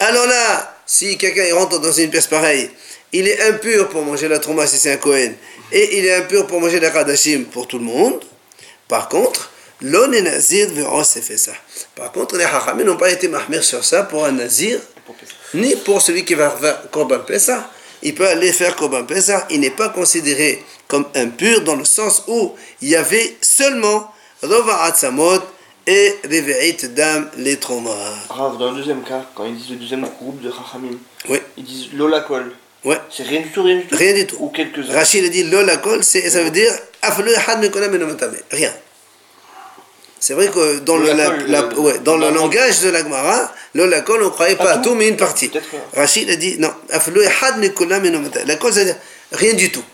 alors 0.00 0.26
là, 0.26 0.76
si 0.86 1.16
quelqu'un 1.16 1.54
rentre 1.54 1.78
dans 1.80 1.92
une 1.92 2.10
pièce 2.10 2.26
pareille, 2.26 2.70
il 3.12 3.28
est 3.28 3.42
impur 3.42 3.88
pour 3.88 4.02
manger 4.02 4.28
la 4.28 4.38
Trouma 4.38 4.66
si 4.66 4.78
c'est 4.78 4.92
un 4.92 4.96
Kohen, 4.96 5.34
et 5.70 5.98
il 5.98 6.06
est 6.06 6.14
impur 6.14 6.46
pour 6.46 6.60
manger 6.60 6.80
la 6.80 6.90
Kadashim 6.90 7.44
pour 7.44 7.68
tout 7.68 7.78
le 7.78 7.84
monde. 7.84 8.24
Par 8.92 9.08
contre, 9.08 9.48
l'on 9.80 10.12
est 10.12 10.20
nazir 10.20 10.68
fait 11.06 11.38
ça. 11.38 11.52
Par 11.96 12.12
contre, 12.12 12.36
les 12.36 12.44
Hachamim 12.44 12.84
n'ont 12.84 12.98
pas 12.98 13.08
été 13.08 13.26
mahmir 13.26 13.64
sur 13.64 13.82
ça 13.82 14.02
pour 14.02 14.26
un 14.26 14.32
nazir, 14.32 14.78
ni 15.54 15.74
pour 15.76 16.02
celui 16.02 16.26
qui 16.26 16.34
va 16.34 16.50
faire 16.50 16.90
Korban 16.90 17.20
Pesach. 17.20 17.62
Il 18.02 18.14
peut 18.14 18.28
aller 18.28 18.52
faire 18.52 18.76
Korban 18.76 19.04
Pesach, 19.06 19.44
il 19.48 19.60
n'est 19.60 19.70
pas 19.70 19.88
considéré 19.88 20.62
comme 20.88 21.06
impur 21.14 21.62
dans 21.62 21.76
le 21.76 21.86
sens 21.86 22.24
où 22.28 22.52
il 22.82 22.90
y 22.90 22.94
avait 22.96 23.38
seulement 23.40 24.12
Rova 24.42 24.82
Atzamot 24.82 25.40
et 25.86 26.14
Reve'it 26.24 26.92
Dam 26.92 27.30
les 27.38 27.56
traumas. 27.56 27.94
Rav, 28.28 28.58
dans 28.58 28.72
le 28.72 28.76
deuxième 28.76 29.02
cas, 29.04 29.24
quand 29.34 29.46
ils 29.46 29.56
disent 29.56 29.70
le 29.70 29.76
deuxième 29.76 30.06
groupe 30.20 30.42
de 30.42 30.50
Chachamim, 30.50 30.98
Oui. 31.30 31.40
ils 31.56 31.64
disent 31.64 31.94
Lolakol. 31.94 32.52
Ouais. 32.84 32.98
C'est 33.10 33.22
rien 33.22 33.40
du 33.40 33.48
tout, 33.50 33.62
rien 33.62 33.76
du 33.76 33.86
tout. 33.86 33.96
Rien 33.96 34.12
du 34.14 34.26
tout. 34.26 34.36
Ou 34.40 34.48
quelques-uns. 34.48 34.92
Rachid 34.92 35.24
a 35.24 35.28
dit 35.28 35.44
Lolakol, 35.44 36.02
c'est- 36.02 36.28
ça 36.30 36.42
veut 36.42 36.50
dire. 36.50 36.72
Rien. 38.50 38.72
C'est 40.18 40.34
vrai 40.34 40.48
que 40.48 40.78
dans 40.80 40.96
le, 40.96 41.06
la- 41.12 41.28
Lolakol, 41.30 41.50
la- 41.50 41.78
ouais, 41.80 41.98
dans 42.00 42.16
le 42.16 42.30
langage 42.30 42.80
de 42.80 42.90
la 42.90 43.00
Gemara, 43.02 43.52
Lolakol, 43.74 44.22
on 44.22 44.26
ne 44.26 44.30
croyait 44.30 44.56
pas 44.56 44.72
à 44.74 44.78
tout 44.78 44.94
mais 44.94 45.08
une 45.08 45.16
partie. 45.16 45.50
Rachid 45.94 46.28
a 46.30 46.36
dit 46.36 46.58
non. 46.58 46.72
La 48.46 48.56
cause, 48.56 48.74
c'est-à-dire 48.74 48.96
rien 49.32 49.54
du 49.54 49.70
tout. 49.70 49.84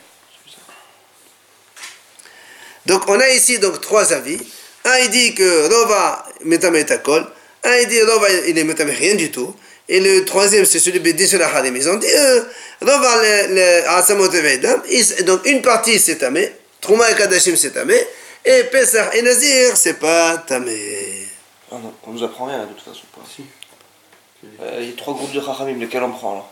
Donc 2.86 3.02
on 3.08 3.20
a 3.20 3.28
ici 3.30 3.58
donc 3.58 3.80
trois 3.80 4.12
avis. 4.12 4.38
Un 4.84 4.98
il 5.00 5.10
dit 5.10 5.34
que 5.34 5.68
Rova 5.68 6.24
metametakol, 6.44 7.26
un 7.64 7.76
il 7.76 7.88
dit 7.88 8.00
Rova 8.02 8.28
il 8.46 8.56
est 8.58 8.64
rien 8.94 9.14
du 9.14 9.30
tout. 9.30 9.54
Et 9.88 10.00
le 10.00 10.24
troisième 10.24 10.64
c'est 10.66 10.78
celui 10.78 11.00
de 11.00 11.26
sur 11.26 11.38
la 11.38 11.46
Harim. 11.48 11.74
Ils 11.76 11.88
ont 11.88 11.96
dit 11.96 12.06
euh, 12.12 12.42
Rova 12.82 13.16
le 13.22 13.54
le 13.54 13.88
Asamot 13.88 14.28
Veidam. 14.30 14.82
Ils- 14.90 15.24
Donc 15.24 15.46
une 15.46 15.62
partie 15.62 15.98
c'est 15.98 16.16
tamé, 16.16 16.52
Trouma 16.80 17.10
et 17.10 17.14
Kadashim 17.14 17.56
c'est 17.56 17.70
tamé, 17.72 17.96
et 18.44 18.64
Pesach 18.64 19.14
et 19.14 19.22
Nazir 19.22 19.76
c'est 19.76 19.98
pas 19.98 20.36
tamé. 20.46 21.26
Ah 21.72 21.76
non, 21.82 21.92
on 22.06 22.12
nous 22.12 22.22
apprend 22.24 22.46
rien 22.46 22.60
de 22.66 22.72
toute 22.72 22.84
façon. 22.84 23.06
pas. 23.14 23.22
Si. 23.34 23.42
Euh, 24.62 24.78
Il 24.80 24.90
y 24.90 24.92
a 24.92 24.96
trois 24.96 25.14
groupes 25.14 25.32
de 25.32 25.40
Chachamim, 25.40 25.78
lesquels 25.78 26.02
on 26.02 26.12
prend 26.12 26.34
là 26.36 26.44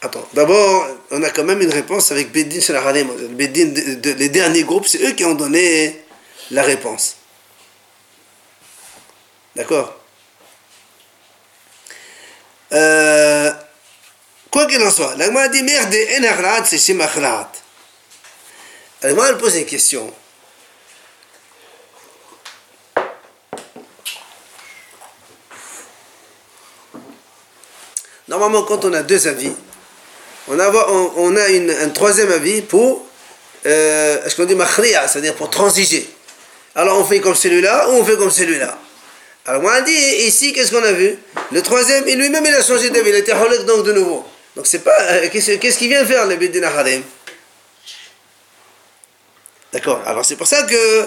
Attends, 0.00 0.26
d'abord, 0.32 0.86
on 1.10 1.22
a 1.24 1.30
quand 1.30 1.42
même 1.44 1.60
une 1.60 1.70
réponse 1.72 2.12
avec 2.12 2.30
Beddin 2.30 2.60
sur 2.60 2.72
la 2.74 2.80
de- 2.92 3.94
de- 3.94 4.12
les 4.12 4.28
derniers 4.28 4.62
groupes, 4.62 4.86
c'est 4.86 5.02
eux 5.02 5.12
qui 5.12 5.24
ont 5.24 5.34
donné 5.34 6.04
la 6.52 6.62
réponse. 6.62 7.16
D'accord? 9.56 9.97
Euh, 12.72 13.52
Quoi 14.50 14.66
qu'il 14.66 14.82
en 14.82 14.90
soit, 14.90 15.14
l'Agma 15.16 15.48
dit 15.48 15.62
merde, 15.62 15.94
en 15.94 16.64
c'est 16.66 16.78
shim 16.78 17.00
akhla'at. 17.00 17.50
L'Agma, 19.02 19.28
elle 19.28 19.36
pose 19.38 19.56
une 19.56 19.66
question. 19.66 20.12
Normalement, 28.28 28.62
quand 28.64 28.84
on 28.84 28.92
a 28.92 29.02
deux 29.02 29.26
avis, 29.26 29.52
on 30.48 30.58
a, 30.58 30.68
a 31.36 31.48
une- 31.48 31.70
un 31.70 31.88
troisième 31.90 32.30
avis 32.32 32.62
pour, 32.62 33.06
euh, 33.66 34.28
ce 34.28 34.34
qu'on 34.36 34.44
dit 34.44 34.54
c'est-à-dire 35.08 35.34
pour 35.34 35.50
transiger. 35.50 36.08
Alors 36.74 36.98
on 36.98 37.04
fait 37.04 37.20
comme 37.20 37.34
celui-là 37.34 37.88
ou 37.90 37.92
on 37.94 38.04
fait 38.04 38.16
comme 38.16 38.30
celui-là? 38.30 38.78
Alors 39.48 39.62
on 39.64 39.82
dit 39.84 39.92
ici, 40.26 40.52
qu'est-ce 40.52 40.70
qu'on 40.70 40.82
a 40.84 40.92
vu? 40.92 41.16
Le 41.52 41.62
troisième, 41.62 42.06
et 42.06 42.14
lui-même, 42.16 42.44
il 42.44 42.54
a 42.54 42.62
changé 42.62 42.90
d'avis, 42.90 43.08
il 43.08 43.14
a 43.14 43.18
été 43.18 43.32
donc 43.64 43.82
de 43.86 43.92
nouveau. 43.92 44.22
Donc 44.54 44.66
c'est 44.66 44.80
pas, 44.80 44.94
euh, 45.00 45.28
qu'est-ce 45.32 45.52
qu'est-ce 45.52 45.78
qu'il 45.78 45.88
vient 45.88 46.04
faire 46.04 46.26
le 46.26 46.36
Bidin 46.36 46.64
Harim 46.64 47.02
D'accord, 49.72 50.02
alors 50.04 50.22
c'est 50.26 50.36
pour 50.36 50.46
ça 50.46 50.64
que, 50.64 51.06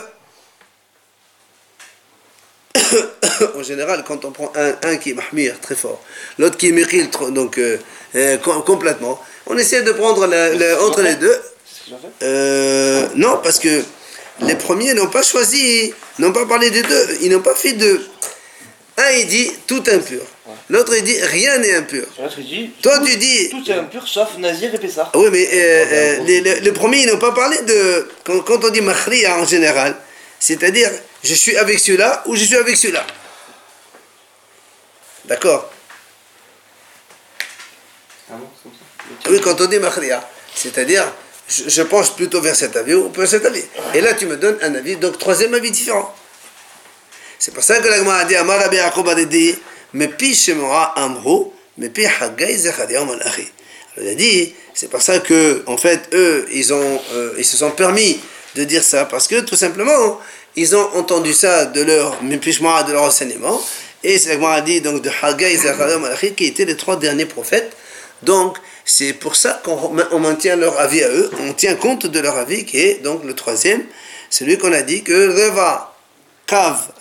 en 3.60 3.62
général, 3.62 4.04
quand 4.08 4.26
on 4.26 4.32
prend 4.32 4.52
un, 4.56 4.74
un 4.90 4.98
qui 4.98 5.12
est 5.12 5.14
mahmir, 5.14 5.60
très 5.60 5.76
fort, 5.76 6.02
l'autre 6.40 6.58
qui 6.58 6.70
est 6.70 6.72
mikhil, 6.72 7.12
trop- 7.12 7.30
donc 7.30 7.60
euh, 7.60 7.78
euh, 8.16 8.38
com- 8.38 8.64
complètement, 8.66 9.22
on 9.46 9.56
essaie 9.56 9.84
de 9.84 9.92
prendre 9.92 10.26
la- 10.26 10.52
la- 10.56 10.82
entre 10.84 11.04
les 11.04 11.14
deux. 11.16 11.40
Euh, 12.24 13.08
non, 13.16 13.40
parce 13.44 13.60
que 13.60 13.84
les 14.42 14.56
premiers 14.56 14.96
n'ont 14.96 15.10
pas 15.10 15.22
choisi, 15.22 15.94
n'ont 16.18 16.32
pas 16.34 16.48
parlé 16.48 16.72
des 16.72 16.82
deux, 16.82 17.18
ils 17.22 17.30
n'ont 17.32 17.42
pas 17.42 17.54
fait 17.56 17.74
de... 17.74 18.02
Un, 19.04 19.12
il 19.12 19.28
dit 19.28 19.52
tout 19.68 19.84
impur. 19.92 20.22
L'autre, 20.70 20.94
il 20.96 21.04
dit 21.04 21.18
rien 21.22 21.58
n'est 21.60 21.76
impur. 21.76 22.06
L'autre, 22.20 22.36
il 22.40 22.46
dit 22.46 22.72
Toi, 22.82 22.98
tout- 23.00 23.06
tu 23.06 23.16
dis- 23.18 23.50
Tout 23.50 23.70
est 23.72 23.74
impur 23.74 24.08
sauf 24.08 24.38
Nazir 24.38 24.74
et 24.74 24.78
Pessah. 24.78 25.10
Ah 25.14 25.18
Oui, 25.18 25.30
mais 25.32 25.48
euh, 25.52 25.86
euh, 25.92 26.18
les, 26.28 26.42
les- 26.42 26.60
les 26.60 26.72
premiers, 26.72 27.02
ils 27.04 27.08
n'ont 27.08 27.18
pas 27.28 27.32
parlé 27.32 27.58
de... 27.62 28.10
Quand, 28.26 28.40
quand 28.42 28.64
on 28.66 28.70
dit 28.70 28.82
makhriya 28.82 29.38
en 29.38 29.46
général, 29.46 29.96
c'est-à-dire, 30.40 30.90
je 31.24 31.34
suis 31.34 31.56
avec 31.58 31.80
celui-là 31.80 32.24
ou 32.28 32.36
je 32.36 32.44
suis 32.46 32.56
avec 32.56 32.76
celui-là. 32.78 33.06
D'accord 35.26 35.72
Ah 38.30 38.34
bon, 38.40 38.48
Ah 39.26 39.30
Oui, 39.30 39.40
quand 39.42 39.60
on 39.62 39.66
dit 39.66 39.80
makhriya, 39.80 40.28
c'est-à-dire, 40.56 41.06
je, 41.48 41.70
je 41.70 41.82
penche 41.84 42.12
plutôt 42.16 42.42
vers 42.42 42.56
cet 42.56 42.76
avis 42.76 42.94
ou 42.94 43.10
vers 43.12 43.28
cet 43.28 43.46
avis. 43.46 43.64
Et 43.94 44.02
là, 44.02 44.14
tu 44.14 44.26
me 44.26 44.36
donnes 44.38 44.58
un 44.62 44.76
avis, 44.76 44.96
donc 44.98 45.18
troisième 45.18 45.54
avis 45.54 45.72
différent. 45.72 46.14
C'est 47.42 47.56
pour 47.56 47.64
ça 47.64 47.80
que 47.80 47.88
la 47.88 47.98
Gemara 47.98 48.20
a 48.20 48.26
dit, 48.26 48.36
Amar 48.36 48.60
Rabbi 48.60 48.76
Yaakov 48.76 49.10
a 49.10 49.16
dit, 49.16 49.56
mais 49.94 50.10
pi 50.10 50.36
shemora 50.36 50.94
amro, 50.96 51.52
mais 51.76 51.90
pi 51.90 52.06
haggai 52.06 52.56
zechariah 52.56 53.04
malachi. 53.04 53.48
Alors, 53.98 54.08
Il 54.08 54.10
a 54.10 54.14
dit, 54.14 54.54
c'est 54.76 54.92
pour 54.92 55.02
ça 55.02 55.18
que, 55.18 55.64
en 55.66 55.76
fait, 55.76 56.02
eux, 56.14 56.46
ils, 56.54 56.72
ont, 56.72 57.02
euh, 57.14 57.34
ils 57.40 57.44
se 57.44 57.58
sont 57.58 57.72
permis 57.72 58.20
de 58.54 58.64
dire 58.64 58.84
ça, 58.84 59.06
parce 59.06 59.28
que 59.28 59.40
tout 59.40 59.56
simplement, 59.56 60.20
ils 60.56 60.76
ont 60.76 60.88
entendu 60.94 61.34
ça 61.34 61.66
de 61.66 61.82
leur, 61.82 62.16
de 62.22 62.92
leur 62.92 63.02
enseignement, 63.02 63.60
et 64.04 64.20
c'est 64.20 64.30
la 64.30 64.36
Gemara 64.36 64.54
a 64.54 64.62
dit, 64.62 64.80
donc, 64.80 65.02
de 65.02 65.10
haggai 65.24 65.58
zechariah 65.58 65.98
malachi, 65.98 66.36
qui 66.36 66.46
étaient 66.46 66.66
les 66.66 66.78
trois 66.78 66.98
derniers 66.98 67.26
prophètes. 67.26 67.76
Donc, 68.22 68.60
c'est 68.86 69.14
pour 69.14 69.36
ça 69.36 69.60
qu'on 69.64 69.96
on 70.12 70.20
maintient 70.20 70.58
leur 70.58 70.80
avis 70.80 71.02
à 71.02 71.10
eux, 71.10 71.32
on 71.40 71.54
tient 71.54 71.74
compte 71.74 72.06
de 72.06 72.20
leur 72.20 72.38
avis, 72.38 72.66
qui 72.66 72.78
est 72.78 73.02
donc 73.02 73.24
le 73.24 73.34
troisième, 73.34 73.84
celui 74.30 74.60
qu'on 74.60 74.72
a 74.72 74.84
dit 74.84 75.02
que 75.02 75.12
Reva 75.12 75.91
Kav 76.52 76.92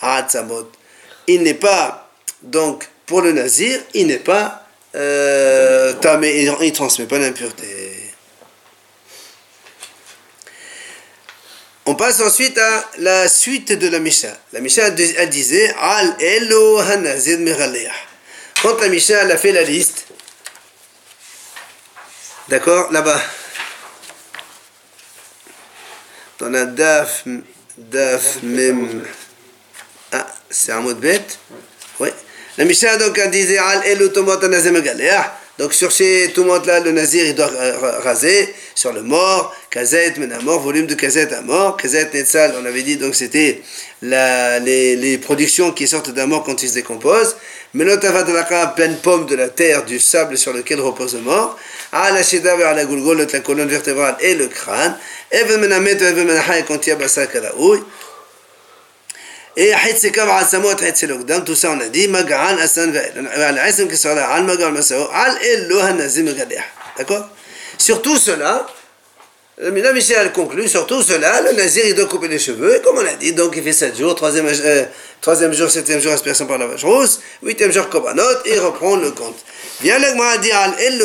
il 1.27 1.43
n'est 1.43 1.53
pas, 1.55 2.09
donc, 2.41 2.87
pour 3.05 3.21
le 3.21 3.33
nazir, 3.33 3.81
il 3.93 4.07
n'est 4.07 4.19
pas 4.19 4.65
euh, 4.95 5.91
tamé, 5.95 6.43
il 6.43 6.49
ne 6.49 6.69
transmet 6.69 7.05
pas 7.05 7.19
l'impureté. 7.19 8.13
On 11.85 11.95
passe 11.95 12.21
ensuite 12.21 12.57
à 12.57 12.89
la 12.99 13.27
suite 13.27 13.73
de 13.73 13.89
la 13.89 13.99
Misha. 13.99 14.37
La 14.53 14.61
Misha, 14.61 14.87
elle 14.87 15.29
disait 15.29 15.75
Al 15.77 16.15
Elo 16.21 16.79
Hanazir 16.79 17.37
Miraleah. 17.39 17.91
Quand 18.61 18.79
la 18.79 18.87
Misha 18.87 19.23
elle 19.23 19.31
a 19.33 19.37
fait 19.37 19.51
la 19.51 19.63
liste, 19.63 20.05
d'accord, 22.47 22.89
là-bas, 22.93 23.21
on 26.39 26.53
a 26.53 26.65
Daf, 26.65 27.25
Daf, 27.77 28.41
Mem. 28.43 29.03
Ah, 30.11 30.27
c'est 30.49 30.71
un 30.71 30.81
mot 30.81 30.93
de 30.93 30.99
bête 30.99 31.39
Oui. 31.99 32.09
La 32.57 32.65
Mishnah 32.65 32.97
donc 32.97 33.19
disait 33.29 33.57
Al 33.57 33.81
nazir 34.49 34.71
megaleah. 34.73 35.37
Donc 35.57 35.73
sur 35.73 35.91
ces 35.91 36.31
tomates 36.33 36.65
là, 36.65 36.79
le 36.79 36.91
nazir 36.91 37.23
il 37.25 37.35
doit 37.35 37.47
ra- 37.47 37.99
raser 37.99 38.53
sur 38.73 38.91
le 38.93 39.03
mort, 39.03 39.53
kazet 39.69 40.15
menamor, 40.17 40.59
volume 40.61 40.87
de 40.87 40.95
kazet 40.95 41.31
à 41.33 41.41
mort, 41.41 41.77
kazet 41.77 42.09
netzal, 42.13 42.55
on 42.59 42.65
avait 42.65 42.81
dit 42.81 42.95
donc 42.97 43.13
c'était 43.15 43.61
les, 44.01 44.95
les 44.95 45.17
productions 45.19 45.71
qui 45.71 45.87
sortent 45.87 46.09
d'un 46.09 46.25
mort 46.25 46.43
quand 46.43 46.63
il 46.63 46.69
se 46.69 46.73
décompose. 46.73 47.35
Menot 47.73 48.03
avadalaka, 48.03 48.67
pleine 48.75 48.97
pomme 48.97 49.27
de 49.27 49.35
la 49.35 49.49
terre, 49.49 49.85
du 49.85 49.99
sable 49.99 50.37
sur 50.37 50.51
lequel 50.51 50.81
repose 50.81 51.13
le 51.13 51.21
mort. 51.21 51.57
Al 51.91 52.17
ashida 52.17 52.55
vers 52.55 52.73
la 52.73 52.85
gulgol, 52.85 53.25
la 53.31 53.39
colonne 53.39 53.69
vertébrale 53.69 54.15
et 54.19 54.33
le 54.35 54.47
crâne. 54.47 54.97
Even 55.31 55.61
menamet, 55.61 56.01
even 56.01 56.27
ايه 59.57 59.75
حيت 59.75 60.07
كما 60.07 60.31
عن 60.31 60.45
سموت 60.45 60.83
حيت 60.83 60.97
سلو 60.97 61.17
قدام 61.17 61.43
توسعنا 61.43 61.87
ديما 61.87 62.21
قعان 62.21 62.59
اسان 62.59 62.93
فعل 63.95 64.19
على 64.19 64.41
المقام 64.41 64.81
Sur 67.77 68.01
tout 68.03 68.17
cela, 68.17 68.67
le 69.57 69.71
Michel 69.71 70.31
conclut, 70.31 70.67
sur 70.67 70.85
tout 70.85 71.01
cela, 71.01 71.41
le 71.41 71.53
nazir 71.53 71.83
il 71.87 71.95
doit 71.95 72.05
couper 72.05 72.27
les 72.27 72.37
cheveux, 72.37 72.75
et 72.75 72.81
comme 72.81 72.97
on 72.99 73.01
l'a 73.01 73.15
dit, 73.15 73.33
donc 73.33 73.53
il 73.57 73.63
fait 73.63 73.73
7 73.73 73.97
jours, 73.97 74.13
3e, 74.13 74.45
euh, 74.45 75.51
jour, 75.51 75.69
7 75.69 75.99
jour, 75.99 76.13
aspiration 76.13 76.45
par 76.45 76.59
la 76.59 76.67
vache 76.67 76.83
rousse, 76.83 77.21
8 77.41 77.71
jour, 77.71 77.89
kobanot, 77.89 78.23
et 78.45 78.53
il 78.53 78.59
reprend 78.59 78.97
le 78.97 79.09
compte. 79.11 79.39
Bien 79.81 79.97
dit, 79.99 80.51
al 80.51 80.75
al 80.79 80.99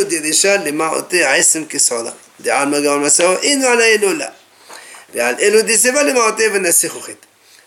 la. 4.19 4.33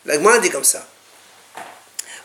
Gemara 0.06 0.40
dit 0.40 0.50
comme 0.50 0.64
ça. 0.64 0.86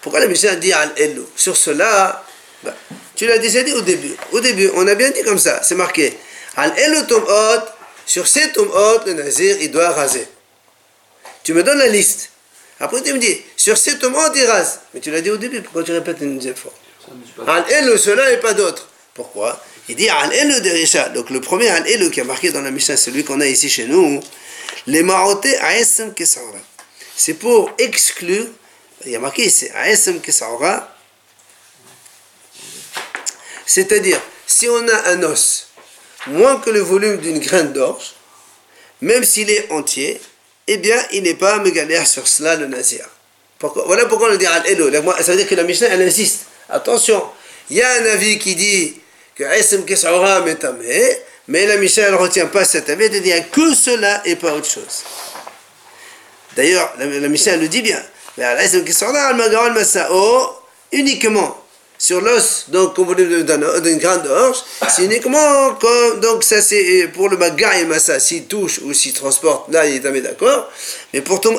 Pourquoi 0.01 0.21
la 0.21 0.27
Mishnah 0.27 0.57
dit 0.57 0.73
al 0.73 0.93
elo 0.97 1.29
Sur 1.37 1.57
cela, 1.57 2.25
bah, 2.63 2.75
tu 3.17 3.27
l'as 3.27 3.39
déjà 3.39 3.63
dit 3.63 3.73
au 3.73 3.81
début. 3.81 4.15
Au 4.33 4.41
début, 4.41 4.71
on 4.75 4.87
a 4.87 4.95
bien 4.95 5.11
dit 5.11 5.23
comme 5.23 5.39
ça. 5.39 5.63
C'est 5.63 5.75
marqué 5.75 6.17
al 6.57 6.73
elo 6.79 7.03
tomot. 7.03 7.63
Sur 8.07 8.27
ces 8.27 8.53
tomot, 8.53 9.01
le 9.07 9.15
nazir, 9.15 9.57
il 9.61 9.71
doit 9.71 9.91
raser. 9.91 10.29
Tu 11.43 11.55
me 11.55 11.63
donnes 11.63 11.79
la 11.79 11.89
liste. 11.89 12.31
Après, 12.81 13.01
tu 13.03 13.13
me 13.15 13.19
dis, 13.19 13.41
sur 13.57 13.79
ces 13.79 13.99
tomot, 13.99 14.33
il 14.35 14.45
rase. 14.45 14.81
Mais 14.93 15.01
tu 15.01 15.11
l'as 15.11 15.21
dit 15.23 15.31
au 15.31 15.37
début, 15.39 15.63
pourquoi 15.63 15.83
tu 15.85 15.93
répètes 15.93 16.19
une 16.21 16.37
deuxième 16.37 16.57
fois? 16.57 16.73
Ça, 17.01 17.13
mais 17.15 17.25
c'est 17.27 17.45
pas- 17.45 17.55
Al 17.55 17.65
elo, 17.71 17.97
cela 17.97 18.31
et 18.33 18.39
pas 18.39 18.53
d'autre. 18.53 18.89
Pourquoi? 19.15 19.59
Il 19.89 19.97
dit 19.97 20.09
Al 20.11 20.33
elo 20.35 20.61
de. 20.61 21.15
Donc 21.15 21.31
le 21.31 21.41
premier 21.41 21.69
Al 21.71 21.87
elo 21.89 22.11
qui 22.11 22.21
est 22.21 22.25
marqué 22.25 22.51
dans 22.51 22.61
la 22.63 22.71
Mishnah, 22.71 22.97
celui 22.99 23.25
qu'on 23.25 23.41
a 23.41 23.47
ici 23.47 23.71
chez 23.71 23.87
nous, 23.87 24.21
les 24.87 25.03
marotés 25.03 25.55
Aesem 25.57 26.13
Kesaura. 26.13 26.59
C'est 27.17 27.35
pour 27.35 27.71
exclure, 27.79 28.47
il 29.05 29.13
y 29.13 29.17
a 29.17 29.21
marqué 29.21 29.45
ici 29.47 29.69
c'est-à-dire 33.67 34.21
si 34.47 34.69
on 34.69 34.89
a 34.89 35.11
un 35.11 35.23
os 35.23 35.69
moins 36.27 36.59
que 36.59 36.71
le 36.71 36.81
volume 36.81 37.19
d'une 37.19 37.39
graine 37.39 37.73
d'orge, 37.73 38.15
même 39.01 39.25
s'il 39.25 39.51
est 39.51 39.71
entier, 39.71 40.21
eh 40.67 40.77
bien 40.79 40.97
il 41.13 41.23
n'est 41.23 41.35
pas 41.35 41.59
mégalère 41.59 42.07
sur 42.07 42.27
cela 42.27 42.57
le 42.57 42.67
nazir. 42.67 43.07
Voilà 43.61 44.07
pourquoi 44.07 44.29
on 44.29 44.33
le 44.33 44.39
dit 44.39 44.47
al 44.47 44.67
elo. 44.67 44.91
Ça 45.21 45.33
veut 45.33 45.39
dire 45.39 45.49
que 45.49 45.55
la 45.55 45.65
Mishnah 45.65 45.89
elle 45.89 46.03
insiste. 46.03 46.47
Attention, 46.69 47.23
il 47.71 47.77
y 47.77 47.83
a 47.83 47.91
un 48.01 48.07
avis 48.07 48.39
qui 48.39 48.55
dit 48.55 48.95
que 49.35 49.83
Kesaura 49.85 50.41
metamé, 50.41 51.19
mais 51.49 51.67
la 51.67 51.77
Mishnah 51.77 52.11
ne 52.11 52.17
retient 52.17 52.47
pas 52.47 52.65
cet 52.65 52.89
avis, 52.91 53.05
elle 53.05 53.23
dit 53.23 53.33
que 53.53 53.75
cela 53.75 54.23
et 54.25 54.37
pas 54.37 54.55
autre 54.55 54.71
chose. 54.71 55.03
D'ailleurs, 56.57 56.93
la, 56.99 57.07
la 57.07 57.29
Mishnah 57.29 57.57
le 57.57 57.69
dit 57.69 57.83
bien. 57.83 58.03
Mais 58.37 58.45
uniquement 60.93 61.61
sur 61.97 62.21
l'os, 62.21 62.67
donc 62.69 62.95
comme 62.95 63.15
dites, 63.15 63.47
d'un- 63.47 63.81
d'une 63.81 63.99
grande 63.99 64.23
d'orge, 64.25 64.59
c'est 64.89 65.05
uniquement 65.05 65.75
comme, 65.77 66.21
donc 66.21 66.43
ça 66.45 66.61
c'est 66.61 67.09
pour 67.15 67.29
le 67.29 67.37
maga 67.37 67.79
et 67.79 67.85
massa, 67.87 68.19
s'il 68.21 68.47
touche 68.47 68.81
ou 68.83 68.93
s'il 68.93 69.13
transporte, 69.15 69.71
là 69.73 69.87
il 69.87 69.97
est 69.97 70.03
jamais 70.03 70.21
d'accord. 70.21 70.69
Mais 71.13 71.21
pour 71.23 71.41
Tom 71.41 71.57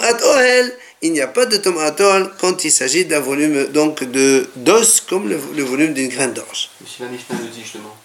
il 1.02 1.14
n'y 1.14 1.22
a 1.22 1.28
pas 1.28 1.46
de 1.46 1.58
Tom 1.58 1.78
Atol 1.80 2.32
quand 2.40 2.64
il 2.64 2.72
s'agit 2.72 3.06
d'un 3.06 3.20
volume 3.22 3.68
donc 3.68 4.04
de 4.04 4.48
d'os 4.56 5.02
comme 5.02 5.30
le, 5.30 5.40
le 5.56 5.64
volume 5.64 5.94
d'une 5.94 6.10
graine 6.10 6.34
d'orge. 6.34 6.70
Mais 6.82 6.88
si 6.88 7.02
la 7.02 7.08
Mishnah 7.08 7.38
le 7.42 7.48
dit 7.48 7.62
justement. 7.64 7.96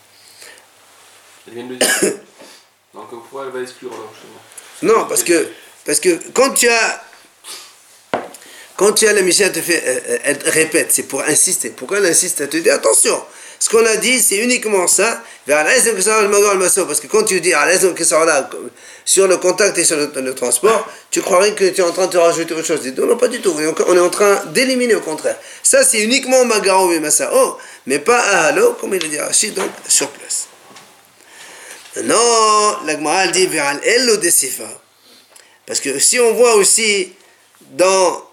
Elle 1.49 1.55
vient 1.55 1.65
de 1.65 1.71
le 1.71 1.77
dire. 1.77 1.89
Donc 2.95 3.09
pourquoi 3.11 3.45
elle 3.47 3.53
va 3.53 3.61
exclure 3.63 3.93
alors 3.93 4.13
justement 4.13 4.95
Non, 4.95 5.07
parce 5.09 5.23
que, 5.23 5.49
parce 5.85 6.01
que 6.01 6.19
quand 6.33 6.51
tu 6.51 6.69
as. 6.69 7.05
Quand 8.77 8.93
tu 8.95 9.07
as 9.07 9.13
la 9.13 9.21
Mishnah, 9.21 9.47
elle 9.47 9.53
te 9.53 9.61
fait, 9.61 9.83
elle, 9.85 10.21
elle 10.25 10.39
te 10.39 10.49
répète, 10.49 10.91
c'est 10.91 11.03
pour 11.03 11.21
insister. 11.23 11.69
Pourquoi 11.69 11.99
elle 11.99 12.07
insiste? 12.07 12.41
Elle 12.41 12.49
te 12.49 12.57
dit 12.57 12.71
attention, 12.71 13.23
ce 13.59 13.69
qu'on 13.69 13.85
a 13.85 13.97
dit, 13.97 14.23
c'est 14.23 14.39
uniquement 14.39 14.87
ça. 14.87 15.23
Parce 15.47 17.01
que 17.01 17.07
quand 17.09 17.25
tu 17.25 17.43
dis 17.43 17.53
sur 19.05 19.29
le 19.29 19.37
contact 19.37 19.77
et 19.77 19.85
sur 19.85 19.99
le, 19.99 20.35
transport, 20.35 20.89
tu 21.11 21.21
croirais 21.21 21.55
que 21.55 21.69
tu 21.69 21.83
es 21.83 21.85
en 21.85 21.93
train 21.93 22.07
de 22.07 22.13
te 22.13 22.17
rajouter 22.17 22.55
autre 22.55 22.67
chose. 22.67 22.81
Non, 22.97 23.07
non, 23.07 23.19
pas 23.19 23.29
du 23.29 23.43
tout. 23.43 23.55
On 23.87 23.95
est- 23.95 24.01
en 24.01 24.09
train 24.09 24.47
d'éliminer 24.47 24.95
au 24.95 25.01
contraire. 25.01 25.37
Ça, 25.63 25.85
c'est 25.85 26.01
uniquement 26.01 26.47
Magaro 26.47 26.91
et 26.91 27.01
Masao, 27.01 27.59
mais 27.87 27.99
pas 27.99 28.19
à 28.19 28.47
Halo, 28.47 28.79
comme 28.81 28.95
il 28.95 29.03
le 29.03 29.09
dit 29.09 29.19
Rachid, 29.19 29.53
donc 29.53 29.69
sur 29.87 30.09
place. 30.09 30.47
Non, 32.03 32.79
la 32.87 32.95
Gemara 32.95 33.25
elle 33.25 33.33
dit 33.33 33.47
vers 33.47 33.79
l'Ello 33.83 34.17
de 34.17 34.31
Sifa. 34.31 34.80
Parce 35.71 35.79
que 35.79 36.01
si 36.01 36.19
on 36.19 36.35
voit 36.35 36.57
aussi 36.57 37.13
dans 37.61 38.29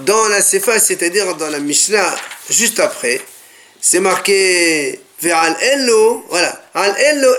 dans 0.00 0.28
la 0.28 0.42
Sefa, 0.42 0.78
c'est-à-dire 0.78 1.34
dans 1.36 1.48
la 1.48 1.58
Mishnah, 1.58 2.14
juste 2.50 2.80
après, 2.80 3.22
c'est 3.80 4.00
marqué 4.00 5.00
vers 5.22 5.38
Al-Ello, 5.38 6.26
voilà, 6.28 6.62
Al-Ello. 6.74 7.34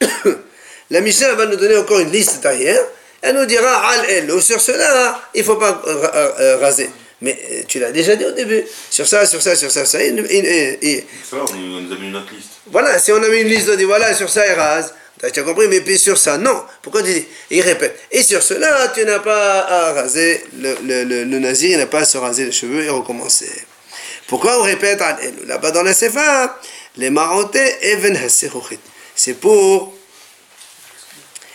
La 0.90 1.02
Mishnah 1.02 1.34
va 1.34 1.44
nous 1.44 1.56
donner 1.56 1.76
encore 1.76 1.98
une 1.98 2.10
liste 2.10 2.40
derrière, 2.40 2.80
elle 3.20 3.36
nous 3.36 3.44
dira 3.44 3.90
Al-Ello, 3.90 4.40
sur 4.40 4.58
cela, 4.58 5.20
il 5.34 5.40
ne 5.40 5.44
faut 5.44 5.56
pas 5.56 5.82
euh, 5.86 6.02
euh, 6.14 6.32
euh, 6.40 6.56
raser. 6.56 6.88
Mais 7.22 7.38
euh, 7.50 7.62
tu 7.66 7.78
l'as 7.78 7.92
déjà 7.92 8.14
dit 8.16 8.24
au 8.26 8.32
début, 8.32 8.62
sur 8.90 9.06
ça, 9.06 9.24
sur 9.26 9.40
ça, 9.40 9.56
sur 9.56 9.70
ça, 9.70 9.84
ça, 9.86 10.02
il- 10.04 10.18
il- 10.82 11.04
Ça, 11.28 11.36
on 11.50 11.54
nous 11.56 11.92
a 11.92 11.96
mis 11.98 12.08
une 12.08 12.16
autre 12.16 12.32
liste. 12.34 12.50
voilà, 12.66 12.98
si 12.98 13.10
on 13.12 13.22
a 13.22 13.28
mis 13.28 13.38
une 13.40 13.48
liste, 13.48 13.68
on 13.72 13.76
dit 13.76 13.84
voilà, 13.84 14.14
sur 14.14 14.28
ça, 14.28 14.46
il 14.46 14.52
rase. 14.52 14.92
Tu 15.32 15.40
as 15.40 15.42
compris, 15.44 15.66
mais 15.68 15.80
puis 15.80 15.98
sur 15.98 16.18
ça, 16.18 16.36
non. 16.36 16.62
Pourquoi 16.82 17.02
tu 17.02 17.10
dis 17.14 17.24
Il 17.50 17.62
répète. 17.62 17.98
Et 18.12 18.22
sur 18.22 18.42
cela, 18.42 18.88
tu 18.94 19.02
n'as 19.06 19.20
pas 19.20 19.60
à 19.60 19.92
raser, 19.94 20.44
le, 20.58 20.76
le, 20.84 21.04
le, 21.04 21.24
le 21.24 21.38
nazir 21.38 21.70
il 21.70 21.78
n'a 21.78 21.86
pas 21.86 22.00
à 22.00 22.04
se 22.04 22.18
raser 22.18 22.44
les 22.44 22.52
cheveux 22.52 22.84
et 22.84 22.90
recommencer. 22.90 23.50
Pourquoi 24.26 24.58
on 24.60 24.62
répète 24.64 25.00
elu 25.22 25.46
Là-bas 25.46 25.70
dans 25.70 25.82
la 25.82 25.94
Sefa, 25.94 26.60
les 26.98 27.08
marotés 27.08 27.76
even. 27.80 28.18
C'est 29.14 29.34
pour 29.40 29.94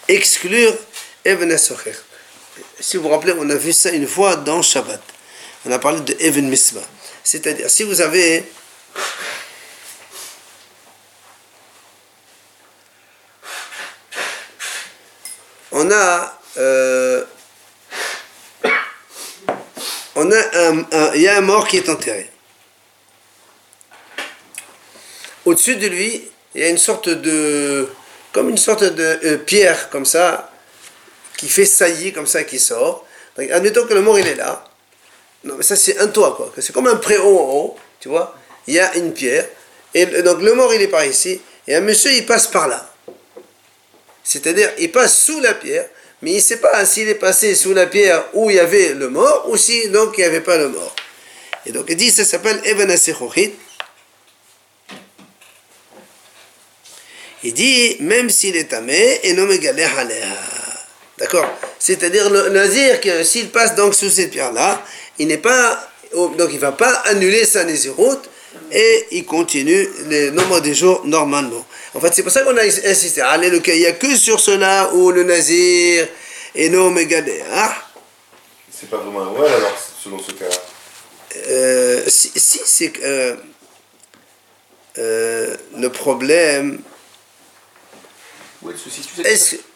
exclure 0.08 0.74
even. 1.24 1.56
Si 2.80 2.98
vous 2.98 3.04
vous 3.04 3.10
rappelez, 3.10 3.34
on 3.38 3.48
a 3.50 3.56
vu 3.56 3.74
ça 3.74 3.92
une 3.92 4.08
fois 4.08 4.38
dans 4.38 4.62
Shabbat. 4.64 5.02
On 5.66 5.72
a 5.72 5.80
parlé 5.80 6.02
de 6.02 6.16
even 6.20 6.50
misma. 6.50 6.82
C'est-à-dire, 7.24 7.70
si 7.70 7.84
vous 7.84 8.02
avez 8.02 8.44
on 15.72 15.92
a 15.92 16.40
euh, 16.58 17.24
on 20.16 20.32
a 20.32 20.58
un, 20.58 21.16
y 21.16 21.28
a 21.28 21.38
un 21.38 21.42
mort 21.42 21.68
qui 21.68 21.78
est 21.78 21.90
enterré. 21.90 22.30
Au-dessus 25.46 25.76
de 25.78 25.88
lui, 25.88 26.30
il 26.54 26.62
y 26.62 26.64
a 26.64 26.70
une 26.70 26.78
sorte 26.78 27.10
de 27.10 27.88
comme 28.32 28.50
une 28.50 28.58
sorte 28.58 28.84
de 28.84 29.20
euh, 29.24 29.38
pierre 29.38 29.90
comme 29.90 30.06
ça 30.06 30.52
qui 31.38 31.50
fait 31.50 31.66
saillie 31.66 32.14
comme 32.14 32.28
ça 32.28 32.44
qui 32.44 32.60
sort. 32.60 33.06
Admettons 33.38 33.88
que 33.88 33.94
le 33.94 34.02
mort 34.02 34.20
il 34.20 34.28
est 34.28 34.36
là. 34.36 34.71
Non, 35.44 35.56
mais 35.58 35.64
ça 35.64 35.76
c'est 35.76 35.98
un 36.00 36.08
toit 36.08 36.36
quoi. 36.36 36.52
C'est 36.60 36.74
comme 36.74 36.88
un 36.88 36.98
préau 36.98 37.40
en 37.40 37.54
haut, 37.54 37.76
tu 38.00 38.10
vois. 38.10 38.36
Il 38.68 38.76
y 38.76 38.80
a 38.80 38.96
une 38.96 39.14
pierre 39.14 39.48
et 39.94 40.06
donc 40.06 40.42
le 40.42 40.54
mort 40.54 40.74
il 40.74 40.82
est 40.82 40.88
par 40.88 41.06
ici 41.06 41.42
et 41.68 41.76
un 41.76 41.82
monsieur 41.82 42.12
il 42.12 42.26
passe 42.26 42.48
par 42.48 42.68
là. 42.68 42.88
C'est-à-dire, 44.24 44.72
il 44.78 44.92
passe 44.92 45.18
sous 45.18 45.40
la 45.40 45.54
pierre, 45.54 45.88
mais 46.22 46.32
il 46.32 46.36
ne 46.36 46.42
sait 46.42 46.58
pas 46.58 46.86
s'il 46.86 47.10
est 47.10 47.16
passé 47.16 47.56
sous 47.56 47.74
la 47.74 47.88
pierre 47.88 48.24
où 48.34 48.50
il 48.50 48.58
y 48.58 48.60
avait 48.60 48.94
le 48.94 49.10
mort 49.10 49.50
ou 49.50 49.58
si 49.58 49.90
donc 49.90 50.14
il 50.18 50.22
n'y 50.22 50.28
avait 50.28 50.42
pas 50.42 50.58
le 50.58 50.70
mort. 50.70 50.96
Et 51.66 51.72
donc 51.72 51.86
il 51.90 51.96
dit, 51.96 52.12
ça 52.12 52.24
s'appelle 52.24 52.62
Eben. 52.64 52.96
Il 57.44 57.54
dit, 57.54 57.98
même 58.00 58.30
s'il 58.30 58.56
est 58.56 58.66
tamé, 58.66 59.20
et 59.24 59.34
non 59.34 59.48
mégalé 59.48 59.84
haléa. 59.84 60.28
D'accord? 61.18 61.50
C'est-à-dire, 61.80 62.30
le 62.30 62.50
nazir, 62.50 63.00
s'il 63.24 63.50
passe 63.50 63.76
donc 63.76 63.96
sous 63.96 64.12
cette 64.12 64.32
pierre-là, 64.32 64.84
il 65.22 65.28
n'est 65.28 65.38
pas, 65.38 65.88
donc 66.14 66.50
il 66.50 66.56
ne 66.56 66.60
va 66.60 66.72
pas 66.72 66.92
annuler 67.06 67.46
sa 67.46 67.64
nésiroute 67.64 68.30
et 68.72 69.08
il 69.12 69.26
continue 69.26 69.88
le 70.10 70.32
nombre 70.32 70.60
de 70.60 70.74
jours 70.74 71.02
normalement. 71.06 71.66
En 71.94 72.00
fait, 72.00 72.12
c'est 72.14 72.24
pour 72.24 72.32
ça 72.32 72.42
qu'on 72.44 72.58
a 72.58 72.64
insisté. 72.64 73.22
Allez, 73.22 73.50
le 73.50 73.60
cas, 73.60 73.74
il 73.74 73.80
n'y 73.80 73.86
a 73.86 73.92
que 73.94 74.16
sur 74.16 74.40
cela 74.40 74.92
où 74.94 75.12
le 75.12 75.24
nazir 75.24 76.08
est 76.56 76.70
non 76.70 76.90
mégalé. 76.90 77.44
Ah, 77.54 77.76
C'est 78.72 78.90
pas 78.90 78.98
vraiment 78.98 79.22
un 79.24 79.30
ouais 79.40 79.50
alors, 79.50 79.78
selon 80.04 80.20
ce 80.20 80.32
cas-là. 80.32 80.56
euh, 81.50 82.04
si, 82.08 82.32
si, 82.36 82.62
c'est 82.66 82.90
que 82.92 83.00
euh, 83.04 83.36
euh, 84.98 85.56
le 85.78 85.90
problème, 85.90 86.82
Où 88.64 88.72
se 88.72 88.90
situe 88.90 89.22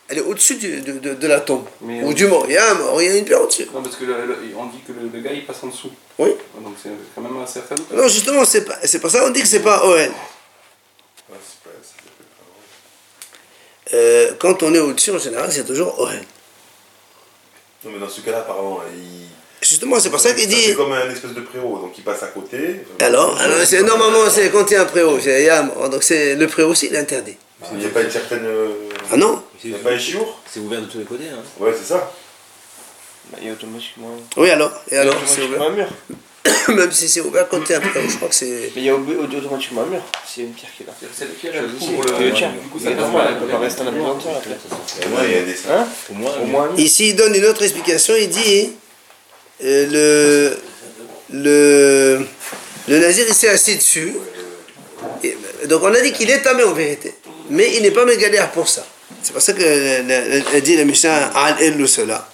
qu'elle 0.07 0.19
est 0.19 0.21
au-dessus 0.21 0.55
de, 0.55 0.91
de- 0.99 1.13
de 1.15 1.27
la 1.27 1.39
tombe 1.39 1.65
Mais 1.81 2.01
ou 2.03 2.09
on- 2.09 2.11
du 2.13 2.25
mort 2.27 2.45
Il 2.47 2.53
y 2.53 2.57
a 2.57 2.71
un 2.71 2.73
mort, 2.75 3.01
il 3.01 3.05
y 3.07 3.11
a 3.11 3.15
une 3.17 3.25
pierre 3.25 3.41
au-dessus. 3.41 3.67
Non, 3.73 3.81
parce 3.81 3.95
que 3.95 4.05
le- 4.05 4.25
le- 4.25 4.37
on 4.57 4.65
dit 4.67 4.79
que 4.87 4.91
le, 4.93 5.09
le 5.13 5.19
gars 5.21 5.31
il 5.33 5.45
passe 5.45 5.63
en 5.63 5.67
dessous. 5.67 5.91
Oui. 6.19 6.29
Donc 6.61 6.75
c'est 6.81 6.89
quand 7.15 7.21
même 7.21 7.37
un 7.41 7.45
certain 7.47 7.75
doute. 7.75 7.91
Non, 7.91 8.07
justement, 8.07 8.45
c'est 8.45 8.65
pas, 8.65 8.77
c'est 8.83 8.99
pour 8.99 9.09
ça 9.09 9.19
qu'on 9.21 9.29
dit 9.31 9.41
que 9.41 9.47
c'est 9.47 9.59
pas 9.61 9.83
OL. 9.85 9.97
Pas, 9.97 11.33
pas- 11.63 11.69
Euh, 13.93 14.31
quand 14.39 14.63
on 14.63 14.73
est 14.73 14.79
au-dessus, 14.79 15.11
en 15.11 15.19
général, 15.19 15.51
c'est 15.51 15.65
toujours 15.65 15.99
OL. 15.99 16.09
Non, 17.83 17.91
mais 17.93 17.99
dans 17.99 18.09
ce 18.09 18.21
cas-là, 18.21 18.39
apparemment, 18.39 18.79
il. 18.95 19.25
Justement, 19.61 19.99
c'est 19.99 20.09
pour 20.09 20.19
ça 20.19 20.33
qu'il 20.33 20.47
dit. 20.47 20.61
C'est 20.61 20.75
comme 20.75 20.91
un 20.91 21.09
espèce 21.09 21.31
de 21.33 21.41
préau, 21.41 21.77
donc 21.79 21.93
il 21.97 22.03
passe 22.03 22.21
à 22.23 22.27
côté. 22.27 22.81
Alors, 22.99 23.37
alors 23.39 23.57
c'est, 23.65 23.81
normalement, 23.83 24.29
c'est 24.29 24.49
quand 24.51 24.69
il 24.69 24.73
y 24.73 24.77
a 24.77 24.81
un 24.81 24.85
préau, 24.85 25.19
c'est- 25.19 25.41
il 25.41 25.45
y 25.45 25.49
a 25.49 25.59
un 25.59 25.63
mort. 25.63 25.89
donc 25.89 26.03
c'est, 26.03 26.35
le 26.35 26.47
préau 26.47 26.69
aussi, 26.69 26.87
il 26.87 26.95
est 26.95 26.99
interdit. 26.99 27.37
Il 27.71 27.77
n'y 27.79 27.85
a 27.85 27.89
pas 27.89 28.01
une 28.01 28.11
certaine. 28.11 28.45
Ah 29.11 29.17
non 29.17 29.41
Il 29.63 29.71
n'y 29.71 29.75
a 29.75 29.79
pas 29.79 29.91
un 29.91 29.97
chiour 29.99 30.39
C'est 30.51 30.59
ouvert 30.59 30.81
de 30.81 30.85
tous 30.85 30.99
les 30.99 31.03
côtés. 31.05 31.25
Hein. 31.31 31.39
Ouais, 31.59 31.71
c'est 31.77 31.87
ça. 31.93 32.11
Bah, 33.31 33.37
il 33.41 33.47
y 33.47 33.49
a 33.49 33.53
automatiquement, 33.53 34.15
Oui, 34.37 34.49
alors 34.51 34.71
Et 34.91 34.97
alors 34.97 35.15
c'est 35.25 35.41
ouvert. 35.43 35.61
un 35.63 35.69
mur. 35.71 35.87
Même 36.67 36.91
si 36.91 37.07
c'est 37.09 37.21
ouvert 37.21 37.47
côté 37.49 37.73
après, 37.75 38.01
je 38.07 38.15
crois 38.17 38.29
que 38.29 38.35
c'est. 38.35 38.71
Mais 38.75 38.81
il 38.81 38.83
y 38.83 38.89
a 38.89 38.95
au- 38.95 38.99
automatiquement 38.99 39.81
un 39.81 39.85
mur. 39.87 40.01
C'est 40.27 40.41
une 40.41 40.51
pierre 40.53 40.69
qui 40.75 40.83
est 40.83 40.85
là. 40.85 40.93
C'est 41.13 41.25
la 41.25 41.31
pierre, 41.31 41.53
Je 41.53 41.57
elle 41.59 42.27
le 42.27 42.33
tien. 42.33 42.51
Du 42.51 42.67
coup, 42.69 42.77
C'est 42.79 42.89
ça 42.89 42.95
normal, 42.95 43.27
elle 43.31 43.39
peut 43.39 43.51
pas 43.51 43.59
rester 43.59 43.81
en 43.81 43.87
apesanteur 43.87 44.37
après. 44.37 44.51
Et 45.03 45.07
moi, 45.09 45.21
il 45.23 45.31
y 45.31 45.35
a 45.37 45.41
des 45.43 45.55
Hein 45.71 45.87
Au 46.11 46.13
moins, 46.13 46.31
Au 46.41 46.45
moins 46.45 46.69
un. 46.71 46.75
Ici, 46.77 47.09
il 47.09 47.15
donne 47.15 47.33
une 47.35 47.45
autre 47.45 47.63
explication. 47.63 48.13
Il 48.15 48.29
dit 48.29 48.73
euh, 49.63 50.57
le, 51.31 51.39
le, 52.19 52.25
le 52.87 52.99
nazir, 52.99 53.25
il 53.27 53.33
s'est 53.33 53.49
assis 53.49 53.77
dessus. 53.77 54.13
Et, 55.23 55.35
donc, 55.65 55.81
on 55.83 55.93
a 55.93 56.01
dit 56.01 56.11
qu'il 56.13 56.29
est 56.29 56.41
tamé 56.43 56.63
en 56.63 56.73
vérité. 56.73 57.15
Mais 57.49 57.75
il 57.75 57.81
n'est 57.81 57.91
pas 57.91 58.05
mégalère 58.05 58.51
pour 58.51 58.67
ça. 58.67 58.85
C'est 59.25 59.33
pour 59.33 59.41
ça 59.41 59.53
que 59.53 60.59
dit 60.59 60.77
la 60.77 60.85
Mishnah 60.85 61.31
al 61.33 61.55
el 61.59 61.87
cela. 61.89 62.27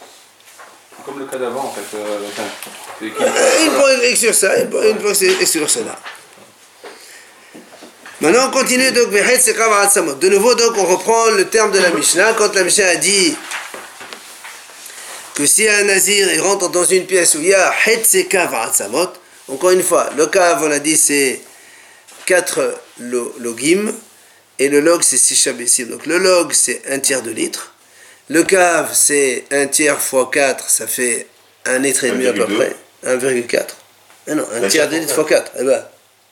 Comme 1.06 1.20
le 1.20 1.26
cas 1.26 1.38
d'avant, 1.38 1.62
en 1.64 1.72
fait. 1.74 1.96
euh, 1.98 2.20
enfin, 2.28 2.44
Euh, 3.02 3.64
Il 3.64 3.72
peut 3.72 4.04
exclure 4.04 4.36
ça, 4.36 4.58
il 4.60 4.68
peut 4.68 4.84
exclure 5.40 5.70
cela. 5.70 5.98
Maintenant, 8.20 8.50
on 8.50 8.52
continue 8.52 8.92
donc. 8.92 9.10
De 9.10 10.30
nouveau, 10.30 10.54
donc, 10.54 10.74
on 10.78 10.84
reprend 10.86 11.28
le 11.32 11.46
terme 11.48 11.72
de 11.72 11.80
la 11.80 11.92
Mishnah. 11.92 12.34
Quand 12.34 12.54
la 12.54 12.64
Mishnah 12.66 12.90
a 12.90 12.96
dit 12.98 13.38
que 15.34 15.46
si 15.46 15.68
un 15.70 15.86
nazir 15.86 16.28
il 16.34 16.42
rentre 16.42 16.70
dans 16.70 16.84
une 16.84 17.06
pièce 17.06 17.36
où 17.36 17.40
il 17.40 17.48
y 17.48 17.54
a 17.54 17.74
encore 19.48 19.72
une 19.72 19.82
fois, 19.84 20.10
le 20.18 20.28
kav, 20.28 20.62
on 20.62 20.72
a 20.72 20.80
dit, 20.80 20.98
c'est 20.98 21.42
4 22.26 22.76
lo- 23.00 23.34
logim 23.40 23.94
et 24.64 24.70
le 24.70 24.80
log, 24.80 25.02
c'est 25.04 25.18
6 25.18 25.36
shabessim. 25.36 25.86
Donc, 25.90 26.06
le 26.06 26.18
log, 26.18 26.52
c'est 26.54 26.82
un 26.90 27.00
tiers 27.00 27.22
de 27.22 27.32
litre. 27.32 27.74
Le 28.30 28.44
cave, 28.44 28.92
c'est 28.94 29.44
un 29.52 29.68
tiers 29.68 30.00
fois 30.02 30.30
4, 30.32 30.70
ça 30.70 30.88
fait 30.88 31.28
un 31.66 31.80
litre 31.80 32.04
et 32.06 32.12
demi 32.12 32.28
à 32.28 32.34
peu 32.34 32.46
1,2. 32.46 32.56
près. 32.56 32.76
1,4. 33.06 33.66
Ah 34.28 34.36
non, 34.36 34.46
un 34.54 34.68
tiers 34.68 34.88
de 34.88 34.96
litre 34.98 35.14
fois 35.16 35.26
4. 35.26 35.52
Eh 35.60 35.64
ben, 35.64 35.86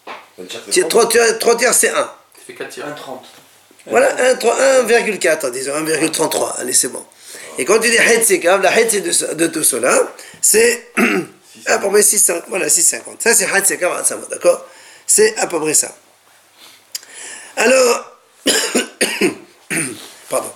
Ça 0.06 0.13
veut 0.38 0.46
dire 0.48 0.65
que 0.65 0.72
tiers- 0.72 0.84
c'est 0.84 0.89
trois 0.89 1.10
tiers, 1.10 1.39
trois 1.39 1.58
tiers, 1.58 1.74
c'est 1.74 1.89
1. 1.89 1.94
Ça 1.96 2.10
fait 2.48 2.54
4 2.54 2.70
tirs. 2.70 2.86
1,30. 2.86 3.24
Voilà, 3.88 4.15
un 4.30 4.36
trois- 4.36 4.58
1,4, 4.84 5.50
disons, 5.52 5.74
1,33. 5.76 6.56
Allez, 6.60 6.74
c'est 6.74 6.89
bon. 6.89 7.04
Et 7.58 7.65
quand 7.65 7.80
tu 7.80 7.89
dis 7.89 7.98
c'est 8.24 8.39
cave, 8.39 8.62
la 8.62 8.72
c'est 8.74 9.02
de, 9.36 9.48
tout 9.48 9.63
cela, 9.63 10.13
c'est 10.42 10.92
à 11.65 11.80
peu 11.80 11.89
près 11.89 12.02
6,50. 12.04 12.44
Voilà, 12.48 12.68
6,50. 12.70 13.22
Ça, 13.24 13.34
c'est 13.34 13.48
c'est 13.65 13.78
cave, 13.78 14.06
ça 14.06 14.15
va, 14.15 14.26
d'accord 14.28 14.65
C'est 15.08 15.36
à 15.38 15.48
peu 15.48 15.60
près 15.60 15.74
ça. 15.74 15.94
Alors, 17.58 18.19
pardon. 20.30 20.52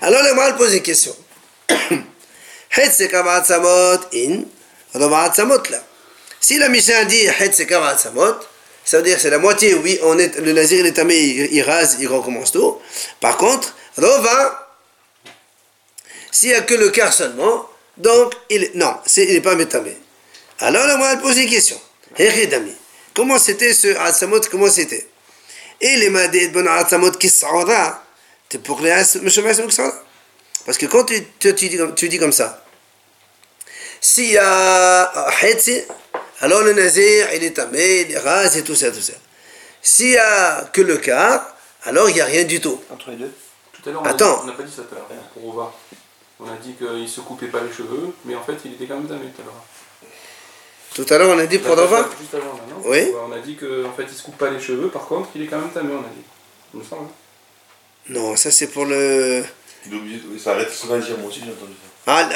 Alors, 0.00 0.22
le 0.22 0.34
mal 0.34 0.56
pose 0.56 0.74
une 0.74 0.82
question. 0.82 1.14
C'est 2.70 3.10
samot 3.10 3.98
in. 4.14 4.42
Si 6.40 6.58
la 6.58 6.68
Mishnah 6.68 7.04
dit 7.04 7.26
c'est 7.52 7.68
samot, 7.68 8.34
ça 8.84 8.98
veut 8.98 9.02
dire 9.02 9.18
c'est 9.18 9.30
la 9.30 9.38
moitié, 9.38 9.74
oui, 9.74 9.98
on 10.02 10.18
est, 10.18 10.36
le 10.38 10.52
nazir 10.52 10.80
il 10.80 10.86
est 10.86 10.92
tamé, 10.92 11.16
il, 11.16 11.54
il 11.54 11.62
rase, 11.62 11.96
il 12.00 12.06
recommence 12.06 12.52
tout. 12.52 12.78
Par 13.20 13.36
contre, 13.36 13.74
rova, 13.96 14.76
s'il 16.30 16.50
n'y 16.50 16.54
a 16.54 16.62
que 16.62 16.74
le 16.74 16.90
quart 16.90 17.12
seulement, 17.12 17.68
donc, 17.96 18.34
il, 18.50 18.70
non, 18.74 18.96
c'est, 19.06 19.24
il 19.24 19.34
n'est 19.34 19.40
pas 19.40 19.54
métamé. 19.54 19.96
Alors, 20.58 20.98
moi, 20.98 21.12
elle 21.12 21.20
pose 21.20 21.38
une 21.38 21.48
question. 21.48 21.80
Comment 23.14 23.38
c'était 23.38 23.72
ce 23.72 23.96
Atsamot, 23.98 24.40
comment 24.50 24.68
c'était? 24.68 25.08
Et 25.80 25.96
les 25.96 26.10
madés 26.10 26.48
de 26.48 26.52
bon 26.54 26.66
Atsamot 26.68 27.10
qui 27.12 27.28
s'aura, 27.28 28.02
tu 28.48 28.58
pour 28.58 28.80
les 28.80 28.94
monsieur 29.22 29.42
Massim 29.42 29.66
qui 29.66 29.74
s'aura 29.74 29.92
Parce 30.64 30.78
que 30.78 30.86
quand 30.86 31.04
tu, 31.04 31.22
tu, 31.38 31.54
tu 31.54 31.68
dis, 31.68 31.76
comme- 31.76 31.94
tu 31.94 32.08
dis 32.08 32.18
comme 32.18 32.32
ça, 32.32 32.64
s'il 34.00 34.30
y 34.30 34.38
a 34.38 35.26
Hetzi, 35.42 35.82
alors 36.40 36.62
le 36.62 36.72
nazir, 36.74 37.32
il 37.34 37.44
est 37.44 37.52
tamé, 37.52 38.02
il 38.02 38.12
est 38.12 38.18
rase 38.18 38.56
et 38.56 38.64
tout 38.64 38.74
ça, 38.74 38.90
tout 38.90 39.00
ça. 39.00 39.14
S'il 39.82 40.10
n'y 40.10 40.16
a 40.16 40.64
que 40.72 40.80
le 40.80 40.96
quart, 40.98 41.54
alors 41.84 42.08
il 42.08 42.14
n'y 42.14 42.20
a 42.20 42.24
rien 42.26 42.44
du 42.44 42.60
tout. 42.60 42.80
Entre 42.90 43.10
les 43.10 43.16
deux. 43.16 43.32
Tout 43.72 43.88
à 43.90 43.92
l'heure, 43.92 44.02
on 44.02 44.12
dit- 44.12 44.46
n'a 44.46 44.52
pas 44.52 44.62
dit 44.62 44.72
ça 44.74 44.82
tout 44.82 44.94
à 44.94 44.98
l'heure, 44.98 45.22
pour 45.34 45.48
Ova. 45.48 45.72
On 46.40 46.46
a 46.46 46.56
dit 46.56 46.74
qu'il 46.74 47.08
se 47.08 47.20
coupait 47.20 47.46
pas 47.46 47.60
les 47.60 47.72
cheveux, 47.72 48.12
mais 48.24 48.34
en 48.34 48.42
fait, 48.42 48.56
il 48.64 48.72
était 48.74 48.86
quand 48.86 48.96
même 48.96 49.06
damé 49.06 49.26
tout 49.34 49.42
à 49.42 49.44
l'heure. 49.44 49.64
Tout 50.94 51.06
à 51.10 51.18
l'heure, 51.18 51.34
on 51.36 51.38
a 51.38 51.46
dit 51.46 51.58
pour 51.58 51.74
Dova 51.74 52.08
Juste 52.20 52.34
avant, 52.34 52.52
là, 52.54 52.62
non 52.70 52.82
Oui. 52.84 53.10
On 53.28 53.32
a 53.32 53.40
dit 53.40 53.56
qu'en 53.56 53.92
fait, 53.96 54.04
il 54.08 54.14
se 54.14 54.22
coupe 54.22 54.38
pas 54.38 54.50
les 54.50 54.60
cheveux, 54.60 54.88
par 54.88 55.06
contre, 55.06 55.28
il 55.34 55.42
est 55.42 55.46
quand 55.46 55.58
même 55.58 55.70
tamé, 55.70 55.92
on 55.92 55.98
a 55.98 56.02
dit. 56.02 56.22
Il 56.72 56.80
me 56.80 56.84
semble. 56.84 57.08
Non, 58.08 58.36
ça 58.36 58.50
c'est 58.50 58.68
pour 58.68 58.84
le. 58.84 59.42
Il 59.86 59.92
est 59.92 59.96
obligé 59.96 60.18
de... 60.18 60.38
Ça 60.38 60.52
arrête 60.52 60.70
son 60.70 60.92
agir, 60.92 61.18
moi 61.18 61.28
aussi 61.28 61.40
j'ai 61.44 61.50
entendu 61.50 61.72
ça. 61.72 61.90
Ah, 62.06 62.28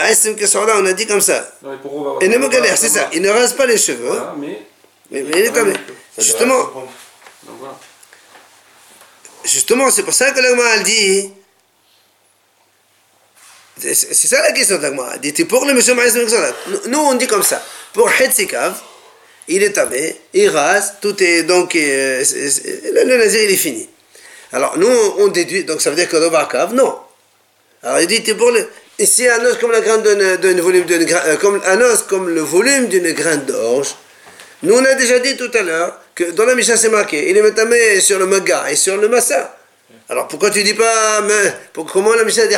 on 0.80 0.86
a 0.86 0.92
dit 0.92 1.06
comme 1.06 1.20
ça. 1.20 1.52
Non, 1.62 1.70
mais 1.70 1.76
pour 1.76 1.94
Ova. 1.94 2.24
Et 2.24 2.28
ne 2.28 2.38
me 2.38 2.48
galère, 2.48 2.76
c'est 2.76 2.88
ça. 2.88 3.08
Il 3.12 3.22
ne 3.22 3.28
rase 3.28 3.52
pas 3.52 3.66
les 3.66 3.76
cheveux. 3.76 4.06
Voilà, 4.06 4.34
mais. 4.38 4.66
Mais, 5.10 5.22
mais 5.22 5.40
il 5.40 5.44
est 5.46 5.52
tamé. 5.52 5.72
Justement. 6.18 6.58
Donc 7.44 7.56
voilà. 7.60 7.78
justement, 9.44 9.90
c'est 9.90 10.02
pour 10.02 10.14
ça 10.14 10.32
que 10.32 10.40
l'Agma 10.40 10.64
elle 10.74 10.82
dit. 10.82 11.32
C'est 13.80 14.28
ça 14.28 14.42
la 14.42 14.52
question 14.52 14.78
d'Agma. 14.78 15.10
Elle 15.14 15.32
dit 15.32 15.44
pour 15.44 15.64
le 15.64 15.74
monsieur. 15.74 15.94
Nous, 16.86 16.98
on 16.98 17.14
dit 17.14 17.26
comme 17.26 17.42
ça. 17.42 17.62
Pour 17.92 18.10
Hetzikav, 18.10 18.74
il 19.48 19.62
est 19.62 19.72
tamé, 19.72 20.16
il 20.34 20.48
rase, 20.50 20.94
tout 21.00 21.20
est 21.22 21.42
donc. 21.44 21.74
euh, 21.74 22.22
le, 22.94 23.04
le 23.04 23.16
nazir, 23.16 23.42
il 23.42 23.50
est 23.50 23.56
fini. 23.56 23.88
Alors, 24.52 24.78
nous, 24.78 24.88
on 25.18 25.28
déduit, 25.28 25.64
donc 25.64 25.80
ça 25.80 25.90
veut 25.90 25.96
dire 25.96 26.08
que 26.08 26.16
Dovakav, 26.16 26.74
non. 26.74 26.94
Alors, 27.82 28.00
il 28.00 28.06
dit 28.06 28.20
pour 28.34 28.50
le. 28.50 28.68
Ici, 28.98 29.28
un 29.28 29.44
os 29.44 29.56
comme 29.58 29.70
la 29.70 29.80
graine 29.80 30.02
volume 30.60 30.84
euh, 30.90 31.36
comme 31.36 31.60
comme 32.08 32.28
le 32.28 32.40
volume 32.40 32.88
d'une 32.88 33.12
graine 33.12 33.44
d'orge. 33.44 33.94
Nous, 34.64 34.74
on 34.74 34.84
a 34.84 34.94
déjà 34.94 35.20
dit 35.20 35.36
tout 35.36 35.50
à 35.54 35.62
l'heure 35.62 36.00
que 36.16 36.24
dans 36.32 36.44
la 36.44 36.56
Mishnah, 36.56 36.76
c'est 36.76 36.88
marqué, 36.88 37.30
il 37.30 37.36
est 37.36 37.42
métamé 37.42 38.00
sur 38.00 38.18
le 38.18 38.26
maga 38.26 38.68
et 38.70 38.74
sur 38.74 38.96
le 38.96 39.08
massa. 39.08 39.57
Alors, 40.10 40.26
pourquoi 40.26 40.50
tu 40.50 40.62
dis 40.62 40.74
pas, 40.74 41.20
mais, 41.20 41.52
pour, 41.74 41.84
comment 41.84 42.14
la 42.14 42.24
Mishnah 42.24 42.46
dit 42.46 42.54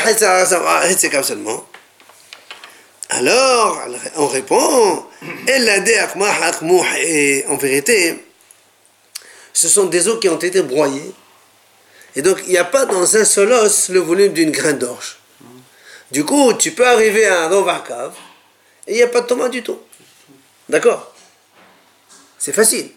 c'est 0.97 1.11
comme 1.11 1.25
seulement 1.25 1.67
Alors, 3.09 3.81
on 4.17 4.29
répond, 4.29 5.05
Elle 5.49 5.69
a 5.69 5.81
dit, 5.81 5.95
Akmah, 5.95 6.45
Akmouh, 6.45 6.85
et 6.99 7.45
en 7.49 7.57
vérité, 7.57 8.25
ce 9.53 9.69
sont 9.69 9.87
des 9.87 10.07
os 10.07 10.21
qui 10.21 10.29
ont 10.29 10.39
été 10.39 10.63
broyés. 10.63 11.13
Et 12.15 12.23
donc, 12.23 12.39
il 12.47 12.51
n'y 12.51 12.59
a 12.59 12.65
pas 12.65 12.87
dans 12.87 13.17
un 13.17 13.25
seul 13.25 13.53
os 13.53 13.89
le 13.89 13.99
volume 13.99 14.33
d'une 14.33 14.53
graine 14.53 14.79
d'orge. 14.79 15.19
Du 16.13 16.25
coup, 16.25 16.53
tu 16.55 16.73
peux 16.73 16.87
arriver 16.87 17.27
à 17.27 17.45
un 17.45 17.49
Rovakav 17.49 18.15
et 18.87 18.93
il 18.93 18.97
n'y 18.97 19.03
a 19.03 19.09
pas 19.09 19.21
de 19.21 19.27
tomate 19.27 19.53
du 19.53 19.63
tout. 19.63 19.79
D'accord? 20.69 21.15
C'est 22.39 22.53
facile. 22.53 22.91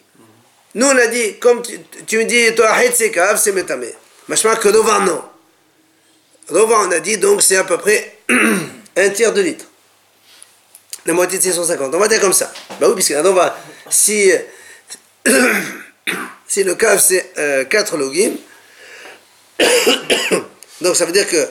Nous, 0.75 0.87
on 0.87 0.97
a 0.97 1.07
dit, 1.07 1.37
comme 1.39 1.61
tu, 1.61 1.79
tu 2.07 2.17
me 2.17 2.23
dis, 2.23 2.55
toi, 2.55 2.75
c'est 3.35 3.51
métamé. 3.51 3.93
Machma 4.27 4.55
que 4.55 4.69
Rova, 4.69 4.99
non. 4.99 5.23
Rova, 6.49 6.79
on 6.81 6.91
a 6.91 6.99
dit, 6.99 7.17
donc 7.17 7.41
c'est 7.41 7.57
à 7.57 7.63
peu 7.63 7.77
près 7.77 8.19
un 8.97 9.09
tiers 9.09 9.33
de 9.33 9.41
litre. 9.41 9.65
La 11.05 11.13
moitié 11.13 11.37
de 11.37 11.43
650. 11.43 11.93
On 11.93 11.99
va 11.99 12.07
dire 12.07 12.21
comme 12.21 12.33
ça. 12.33 12.51
Bah 12.79 12.87
oui, 12.87 12.95
puisque 12.95 13.11
un 13.11 13.21
Rova, 13.21 13.57
si, 13.89 14.31
si 16.47 16.63
le 16.63 16.75
cave, 16.75 17.03
c'est 17.05 17.33
4 17.69 17.97
logim, 17.97 18.37
donc 20.81 20.95
ça 20.95 21.05
veut 21.05 21.11
dire 21.11 21.27
que 21.27 21.47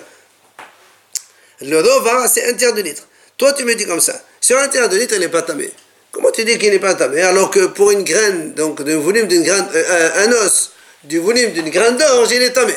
le 1.61 1.81
Rova, 1.81 2.27
c'est 2.29 2.49
un 2.49 2.55
tiers 2.55 2.73
de 2.73 2.83
litre. 2.83 3.03
Toi, 3.37 3.53
tu 3.53 3.65
me 3.65 3.75
dis 3.75 3.87
comme 3.87 4.01
ça. 4.01 4.21
Sur 4.41 4.59
un 4.59 4.69
tiers 4.69 4.89
de 4.89 4.97
litre, 4.97 5.15
il 5.15 5.21
n'est 5.21 5.29
pas 5.29 5.43
tamé. 5.43 5.71
Comment 6.11 6.31
tu 6.31 6.45
dis 6.45 6.59
qu'il 6.59 6.71
n'est 6.71 6.79
pas 6.79 6.95
tamé 6.95 7.23
alors 7.23 7.51
que 7.51 7.67
pour 7.67 7.91
une 7.91 8.05
graine, 8.05 8.53
donc 8.53 8.83
du 8.83 8.95
volume 8.95 9.27
d'une 9.27 9.43
graine, 9.43 9.67
euh, 9.75 10.27
un 10.27 10.33
os 10.33 10.73
du 11.05 11.19
volume 11.19 11.53
d'une 11.53 11.71
graine 11.71 11.97
d'orge, 11.97 12.31
il 12.33 12.43
est 12.43 12.53
tamé 12.53 12.75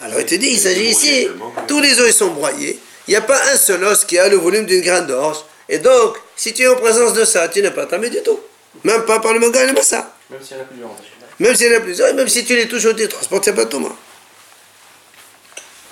Alors 0.00 0.20
il 0.20 0.26
te 0.26 0.34
dit, 0.34 0.48
il 0.48 0.58
s'agit 0.58 0.86
ici, 0.86 1.28
tous 1.68 1.80
les 1.80 2.00
os 2.00 2.08
ils 2.08 2.12
sont 2.12 2.28
broyés. 2.28 2.80
Il 3.06 3.10
n'y 3.10 3.16
a 3.16 3.20
pas 3.20 3.40
un 3.52 3.56
seul 3.56 3.84
os 3.84 4.04
qui 4.04 4.18
a 4.18 4.28
le 4.28 4.36
volume 4.36 4.66
d'une 4.66 4.80
graine 4.80 5.06
d'orge. 5.06 5.44
Et 5.68 5.78
donc, 5.78 6.16
si 6.36 6.52
tu 6.52 6.62
es 6.62 6.68
en 6.68 6.76
présence 6.76 7.14
de 7.14 7.24
ça, 7.24 7.48
tu 7.48 7.62
n'es 7.62 7.70
pas 7.70 7.86
tamé 7.86 8.10
du 8.10 8.22
tout. 8.22 8.40
Même 8.82 9.04
pas 9.04 9.20
par 9.20 9.32
le 9.32 9.40
manga 9.40 9.62
et 9.62 9.66
le 9.66 9.72
massa. 9.72 10.14
Même 10.30 10.40
s'il 10.42 10.56
y 10.56 10.60
en 10.60 10.62
a 10.62 10.66
plusieurs. 10.66 10.90
Même 11.38 11.54
s'il 11.54 11.66
y 11.66 11.74
en 11.74 11.76
a 11.76 11.80
plusieurs, 11.80 12.08
et 12.08 12.12
même 12.12 12.28
si 12.28 12.44
tu 12.44 12.56
les 12.56 12.68
touches 12.68 12.84
au 12.84 12.92
transporte, 12.92 13.46
il 13.46 13.52
n'y 13.52 13.58
a 13.58 13.62
pas 13.62 13.64
de 13.64 13.70
Thomas. 13.70 13.96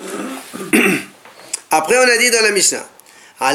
Après, 1.71 1.97
on 1.97 2.07
a 2.07 2.17
dit 2.17 2.29
dans 2.29 2.41
la 2.41 2.51
Mishnah. 2.51 2.85
On 3.39 3.45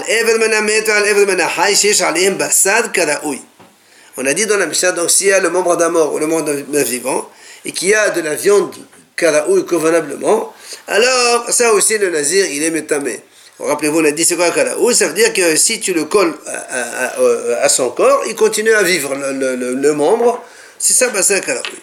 a 4.26 4.34
dit 4.34 4.46
dans 4.46 4.56
la 4.56 4.66
Mishnah, 4.66 4.92
donc 4.92 5.10
s'il 5.10 5.28
y 5.28 5.32
a 5.32 5.40
le 5.40 5.50
membre 5.50 5.76
d'un 5.76 5.88
mort 5.88 6.12
ou 6.12 6.18
le 6.18 6.26
membre 6.26 6.52
d'un 6.52 6.82
vivant, 6.82 7.30
et 7.68 7.72
qu'il 7.72 7.88
y 7.88 7.94
a 7.94 8.08
de 8.10 8.22
la 8.22 8.34
viande 8.34 8.74
karaoui 9.14 9.66
convenablement, 9.66 10.54
alors 10.86 11.50
ça 11.50 11.72
aussi 11.74 11.98
le 11.98 12.08
nazir, 12.08 12.46
il 12.46 12.62
est 12.62 12.70
métamé. 12.70 13.20
Rappelez-vous, 13.58 14.00
on 14.00 14.04
a 14.04 14.10
dit 14.10 14.24
c'est 14.24 14.36
quoi 14.36 14.50
karaoui 14.50 14.94
Ça 14.94 15.08
veut 15.08 15.12
dire 15.12 15.32
que 15.34 15.54
si 15.54 15.78
tu 15.78 15.92
le 15.92 16.06
colles 16.06 16.34
à, 16.46 17.62
à 17.62 17.68
son 17.68 17.90
corps, 17.90 18.22
il 18.26 18.34
continue 18.34 18.72
à 18.72 18.82
vivre, 18.82 19.14
le, 19.14 19.92
membre. 19.92 20.42
C'est 20.78 20.94
ça, 20.94 21.08
basad 21.08 21.44
karaoui. 21.44 21.78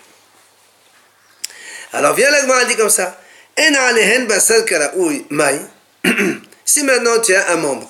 Alors 1.94 2.16
viens 2.16 2.32
l'Agma 2.32 2.66
dit 2.66 2.76
comme 2.76 2.90
ça. 2.90 3.18
Karaoui 3.56 5.26
mai. 5.30 5.62
Si 6.68 6.82
maintenant 6.82 7.22
tu 7.22 7.34
as 7.36 7.52
un 7.52 7.58
membre, 7.58 7.88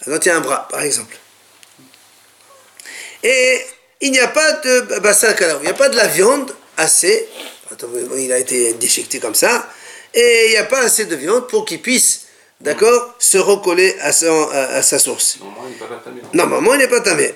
maintenant 0.00 0.20
tu 0.20 0.28
as 0.28 0.36
un 0.36 0.40
bras 0.40 0.68
par 0.70 0.82
exemple, 0.82 1.16
Et 3.22 3.62
il 4.02 4.12
n'y 4.12 4.20
a 4.20 4.28
pas 4.28 4.52
de 4.52 4.98
bassin 5.00 5.32
kalaou, 5.32 5.60
il 5.60 5.64
n'y 5.64 5.70
a 5.70 5.74
pas 5.74 5.88
de 5.88 5.96
la 5.96 6.08
viande 6.08 6.54
assez, 6.76 7.28
il 8.18 8.32
a 8.32 8.38
été 8.38 8.74
déchiqueté 8.74 9.18
comme 9.18 9.34
ça, 9.34 9.68
et 10.14 10.46
il 10.46 10.50
n'y 10.50 10.56
a 10.56 10.64
pas 10.64 10.80
assez 10.80 11.04
de 11.06 11.16
viande 11.16 11.48
pour 11.48 11.64
qu'il 11.64 11.80
puisse, 11.80 12.22
d'accord, 12.60 13.14
se 13.18 13.38
recoller 13.38 13.96
à, 14.00 14.12
son- 14.12 14.48
à- 14.52 14.76
à 14.76 14.82
sa 14.82 14.98
source. 14.98 15.38
Normalement, 15.40 15.64
il 15.68 15.72
n'est 15.72 15.86
pas 15.88 16.00
tamé. 16.04 16.20
Normalement, 16.34 16.74
il 16.74 16.78
n'est 16.78 16.88
pas 16.88 17.00
tamé. 17.00 17.32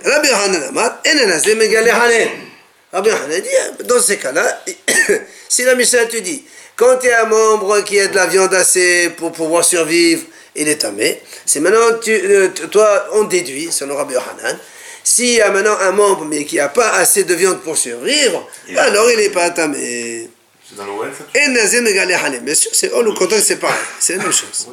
Rabbi 2.93 3.11
Hanan 3.11 3.41
dit, 3.41 3.85
dans 3.85 4.01
ces 4.01 4.17
cas-là, 4.19 4.65
si 5.49 5.65
la 5.65 5.75
Mishnah 5.75 6.07
te 6.07 6.17
dit, 6.19 6.45
quand 6.77 6.99
il 7.03 7.09
y 7.09 7.11
a 7.11 7.25
un 7.25 7.29
membre 7.29 7.81
qui 7.83 7.99
a 8.01 8.07
de 8.07 8.15
la 8.15 8.27
viande 8.27 8.55
assez 8.55 9.11
pour 9.17 9.33
pouvoir 9.33 9.65
survivre, 9.65 10.23
il 10.55 10.69
est 10.69 10.77
tamé. 10.77 11.21
C'est 11.45 11.61
maintenant, 11.61 11.99
tu, 12.03 12.13
euh, 12.13 12.49
toi, 12.71 13.07
on 13.13 13.25
déduit, 13.25 13.71
selon 13.73 13.97
Rabbi 13.97 14.15
Hanan, 14.15 14.59
s'il 15.07 15.35
y 15.35 15.41
a 15.41 15.51
maintenant 15.51 15.79
un 15.81 15.93
membre 15.93 16.25
mais 16.25 16.45
qui 16.45 16.57
n'a 16.57 16.69
pas 16.69 16.91
assez 16.95 17.23
de 17.23 17.33
viande 17.35 17.61
pour 17.63 17.77
survivre, 17.79 18.49
Il- 18.69 18.77
alors 18.77 19.09
il 19.11 19.19
n'est 19.19 19.31
pas 19.31 19.51
tamé. 19.51 20.29
C'est 20.69 20.77
dans 20.77 20.85
l'OL 20.85 21.13
ça 21.17 21.25
Enazé 21.45 21.81
Megale 21.81 22.13
Hanen. 22.13 22.41
Bien 22.45 22.55
sûr, 22.57 22.73
c'est, 22.75 22.89
le 22.93 23.13
contexte, 23.13 23.47
c'est 23.47 23.57
pareil. 23.61 23.79
C'est 24.01 24.17
la 24.17 24.25
même 24.25 24.33
chose. 24.41 24.67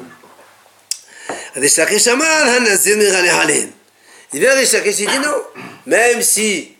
Amar, 2.07 2.47
Hanen. 2.47 3.71
Il 4.33 4.39
vient 4.39 4.55
Rish 4.55 4.71
Lakish, 4.71 4.99
il 5.01 5.07
dit 5.07 5.19
non. 5.19 5.37
Même 5.85 6.23
si, 6.23 6.71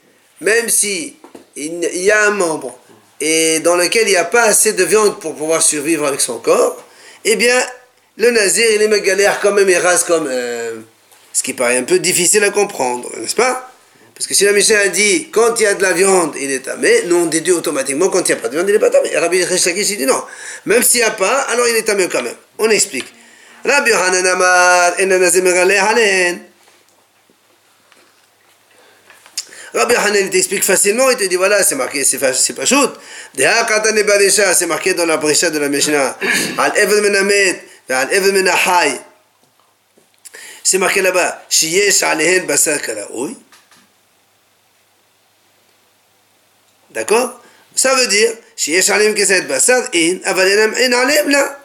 même 0.41 0.67
si 0.69 1.17
il 1.55 1.83
il 1.93 2.01
y 2.01 2.09
a 2.11 2.23
un 2.25 2.31
membre 2.31 2.75
et 3.21 3.59
dans 3.59 3.75
lequel 3.75 4.07
il 4.07 4.11
n'y 4.11 4.15
a 4.17 4.25
pas 4.25 4.43
assez 4.45 4.73
de 4.73 4.83
viande 4.83 5.19
pour 5.19 5.35
pouvoir 5.35 5.61
survivre 5.61 6.07
avec 6.07 6.21
son 6.21 6.39
corps, 6.39 6.83
eh 7.23 7.35
bien, 7.35 7.59
le 8.17 8.31
nazir, 8.31 8.65
il 8.71 8.81
est 8.81 8.87
mégalère 8.87 9.39
quand 9.41 9.51
même, 9.51 9.69
il 9.69 9.77
rase 9.77 10.03
comme... 10.05 10.27
euh, 10.27 10.79
ce 11.33 11.43
qui 11.43 11.53
paraît 11.53 11.77
un 11.77 11.83
peu 11.83 11.99
difficile 11.99 12.43
à 12.43 12.51
comprendre, 12.51 13.11
n'est-ce 13.17 13.35
pas? 13.35 13.69
Parce 14.15 14.27
que 14.27 14.35
si 14.35 14.45
la 14.45 14.51
Mishnah 14.51 14.79
a 14.79 14.87
dit, 14.89 15.29
quand 15.31 15.59
il 15.59 15.63
y 15.63 15.65
a 15.65 15.73
de 15.73 15.81
la 15.81 15.91
viande, 15.91 16.35
il 16.39 16.51
est 16.51 16.59
tamé, 16.59 17.01
nous 17.07 17.15
on 17.15 17.25
déduit 17.25 17.53
automatiquement, 17.53 18.09
quand 18.09 18.21
il 18.29 18.31
n'y 18.31 18.37
a 18.37 18.41
pas 18.41 18.47
de 18.47 18.53
viande, 18.53 18.69
il 18.69 18.73
n'est 18.73 18.79
pas 18.79 18.91
tamé. 18.91 19.11
Et 19.11 19.17
Rabbi 19.17 19.43
Rish 19.43 19.65
Lakish, 19.65 19.89
il 19.89 19.97
dit 19.97 20.05
non. 20.05 20.23
Même 20.65 20.83
s'il 20.83 20.99
n'y 20.99 21.05
a 21.07 21.11
pas, 21.11 21.41
alors 21.49 21.67
il 21.67 21.75
est 21.75 21.81
tamé 21.81 22.07
quand 22.07 22.21
même. 22.21 22.35
On 22.59 22.69
explique. 22.69 23.11
Rabbi 23.65 23.89
Yohanan 23.89 24.27
Amar, 24.27 24.93
Hanen. 24.99 26.39
Rabbi 29.73 29.95
Hanan 29.95 30.29
t'explique 30.29 30.63
facilement, 30.63 31.09
il 31.09 31.17
te 31.17 31.23
dit 31.23 31.35
voilà, 31.35 31.63
c'est 31.63 31.73
marqué, 31.73 32.03
c'est 32.03 32.19
pas 32.19 32.33
shoot. 32.33 32.93
C'est 33.35 34.67
marqué 34.67 34.93
dans 34.93 35.07
la 35.07 35.17
brisha 35.17 35.49
de 35.49 35.57
la 35.57 35.69
Mishnah. 35.69 36.19
Al 36.59 36.77
even 36.77 37.01
menamet, 37.01 37.63
al 37.89 38.13
even 38.13 38.35
menahai. 38.35 38.99
C'est 40.63 40.77
marqué 40.77 41.01
là-bas, 41.01 41.43
shiyesh 41.49 42.03
alehen 42.03 42.45
basar 42.45 42.81
kalaoui. 42.81 43.37
D'accord? 46.91 47.41
Ça 47.75 47.93
veut 47.95 48.07
dire, 48.07 48.31
shiyesh 48.55 48.87
keset 49.15 49.45
in, 49.93 50.19
avalenam 50.23 50.73
in. 50.75 51.55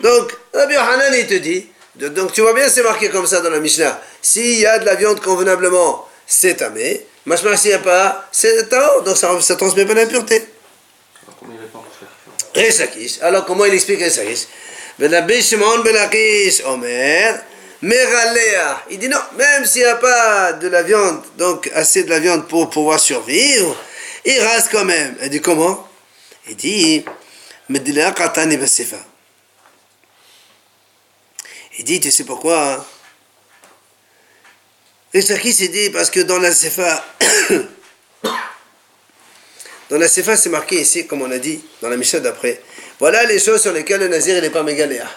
Donc, 0.00 0.32
Rabbi 0.52 0.74
Hanan 0.74 1.14
il 1.14 1.26
te 1.26 1.34
dit, 1.34 1.66
donc 1.94 2.32
tu 2.32 2.40
vois 2.42 2.52
bien, 2.52 2.68
c'est 2.68 2.82
marqué 2.82 3.08
comme 3.08 3.26
ça 3.26 3.40
dans 3.40 3.50
la 3.50 3.60
Mishnah. 3.60 4.00
S'il 4.20 4.58
y 4.58 4.66
a 4.66 4.78
de 4.78 4.84
la 4.84 4.94
viande 4.96 5.20
convenablement, 5.20 6.06
c'est 6.26 6.56
tamé. 6.56 7.06
Machma, 7.24 7.56
s'il 7.56 7.70
n'y 7.70 7.76
a 7.76 7.78
pas, 7.78 8.28
c'est 8.32 8.68
tao, 8.68 9.02
donc 9.02 9.16
ça 9.16 9.32
ne 9.32 9.54
transmet 9.54 9.86
pas 9.86 9.94
l'impureté. 9.94 10.46
Alors, 13.20 13.44
comment 13.44 13.64
il 13.64 13.74
explique 13.74 14.00
Resh 14.00 14.16
Lakish 14.16 14.46
Ben 14.98 15.10
ben 15.10 15.42
Omer, 16.66 17.40
Meralea. 17.82 18.84
Il 18.90 18.98
dit 18.98 19.08
non, 19.08 19.20
même 19.36 19.64
s'il 19.64 19.82
n'y 19.82 19.88
a 19.88 19.96
pas 19.96 20.52
de 20.54 20.68
la 20.68 20.82
viande, 20.82 21.22
donc 21.36 21.70
assez 21.74 22.04
de 22.04 22.10
la 22.10 22.18
viande 22.18 22.48
pour 22.48 22.70
pouvoir 22.70 22.98
survivre, 22.98 23.76
il 24.24 24.40
rase 24.40 24.68
quand 24.70 24.84
même. 24.84 25.16
Il 25.22 25.30
dit 25.30 25.40
comment? 25.40 25.86
Il 26.48 26.56
dit. 26.56 27.04
Il 31.78 31.84
dit, 31.84 32.00
tu 32.00 32.10
sais 32.10 32.24
pourquoi 32.24 32.72
hein? 32.72 32.84
Resh 35.12 35.28
Lakish, 35.28 35.60
il 35.60 35.70
dit, 35.70 35.90
parce 35.90 36.10
que 36.10 36.20
dans 36.20 36.38
la 36.38 36.52
Sefa, 36.52 37.04
Dans 39.88 39.98
la 39.98 40.08
Sefa, 40.08 40.36
c'est 40.36 40.48
marqué 40.48 40.80
ici, 40.80 41.06
comme 41.06 41.22
on 41.22 41.30
a 41.30 41.38
dit 41.38 41.62
dans 41.80 41.88
la 41.88 41.96
Mishnah 41.96 42.18
d'après. 42.20 42.60
Voilà 42.98 43.24
les 43.24 43.38
choses 43.38 43.62
sur 43.62 43.72
lesquelles 43.72 44.00
le 44.00 44.08
Nazir 44.08 44.40
n'est 44.40 44.50
pas 44.50 44.64
mégaléa. 44.64 45.08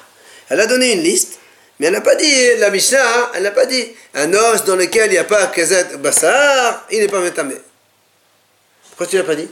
Elle 0.49 0.59
a 0.59 0.67
donné 0.67 0.93
une 0.93 1.01
liste, 1.01 1.39
mais 1.79 1.87
elle 1.87 1.93
n'a 1.93 2.01
pas 2.01 2.15
dit, 2.15 2.55
la 2.57 2.69
Mishnah, 2.69 2.99
hein, 3.01 3.29
elle 3.35 3.43
n'a 3.43 3.51
pas 3.51 3.65
dit 3.65 3.87
un 4.13 4.33
os 4.33 4.65
dans 4.65 4.75
lequel 4.75 5.07
il 5.07 5.11
n'y 5.11 5.17
a 5.17 5.23
pas 5.23 5.47
kazat 5.47 5.97
bassar, 5.97 6.85
il 6.91 6.99
n'est 6.99 7.07
pas 7.07 7.21
métamé. 7.21 7.55
Pourquoi 8.89 9.07
tu 9.07 9.15
l'as 9.15 9.23
pas 9.23 9.35
dit? 9.35 9.47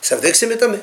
Ça 0.00 0.16
veut 0.16 0.22
dire 0.22 0.32
que 0.32 0.36
c'est 0.36 0.46
métamé. 0.46 0.78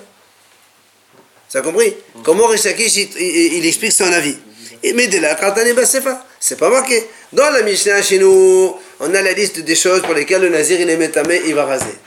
Ça 1.49 1.59
a 1.59 1.61
compris? 1.61 1.95
Comment 2.23 2.47
Rishakish, 2.47 2.95
il, 2.95 3.65
explique 3.65 3.91
son 3.91 4.11
avis? 4.13 4.37
Mais 4.83 5.07
de 5.07 5.17
on 5.17 5.65
est 5.65 5.73
Basefa, 5.73 6.25
c'est 6.39 6.57
pas 6.57 6.69
marqué. 6.69 7.05
Dans 7.33 7.49
la 7.49 7.63
Mishnah 7.63 8.01
chez 8.01 8.19
nous, 8.19 8.77
on 9.01 9.13
a 9.13 9.21
la 9.21 9.33
liste 9.33 9.59
des 9.59 9.75
choses 9.75 10.01
pour 10.03 10.13
lesquelles 10.13 10.43
le 10.43 10.49
Nazir 10.49 10.79
il 10.79 10.89
est 10.89 10.95
métamé, 10.95 11.41
il 11.45 11.55
va 11.55 11.65
raser. 11.65 11.97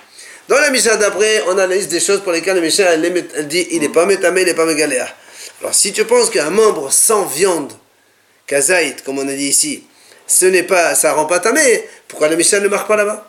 Dans 0.49 0.59
la 0.59 0.71
Mishnah 0.71 0.97
d'après, 0.97 1.43
on 1.49 1.59
a 1.59 1.67
la 1.67 1.75
liste 1.75 1.91
des 1.91 2.01
choses 2.01 2.23
pour 2.23 2.33
lesquelles 2.33 2.55
le 2.55 2.63
Mishnah 2.63 2.97
dit 3.43 3.67
il 3.73 3.81
n'est 3.81 3.91
pas 3.91 4.07
métamé, 4.07 4.43
il 4.43 4.47
n'est 4.47 4.55
pas 4.55 4.65
mégaléa. 4.65 5.09
Alors 5.61 5.75
si 5.75 5.93
tu 5.93 6.05
penses 6.07 6.31
qu'un 6.31 6.51
membre 6.51 6.91
sans 6.91 7.27
viande, 7.27 7.73
kazaït, 8.53 9.03
comme 9.03 9.19
on 9.19 9.29
a 9.29 9.33
dit 9.33 9.49
ici, 9.49 9.85
ce 10.27 10.45
n'est 10.45 10.65
pas, 10.65 10.95
ça 10.95 11.15
rend 11.15 11.25
pas 11.25 11.41
tamé, 11.41 11.89
pourquoi 12.07 12.29
la 12.29 12.37
Mishnah 12.37 12.61
ne 12.61 12.69
marque 12.69 12.87
pas 12.87 12.97
là-bas? 12.97 13.27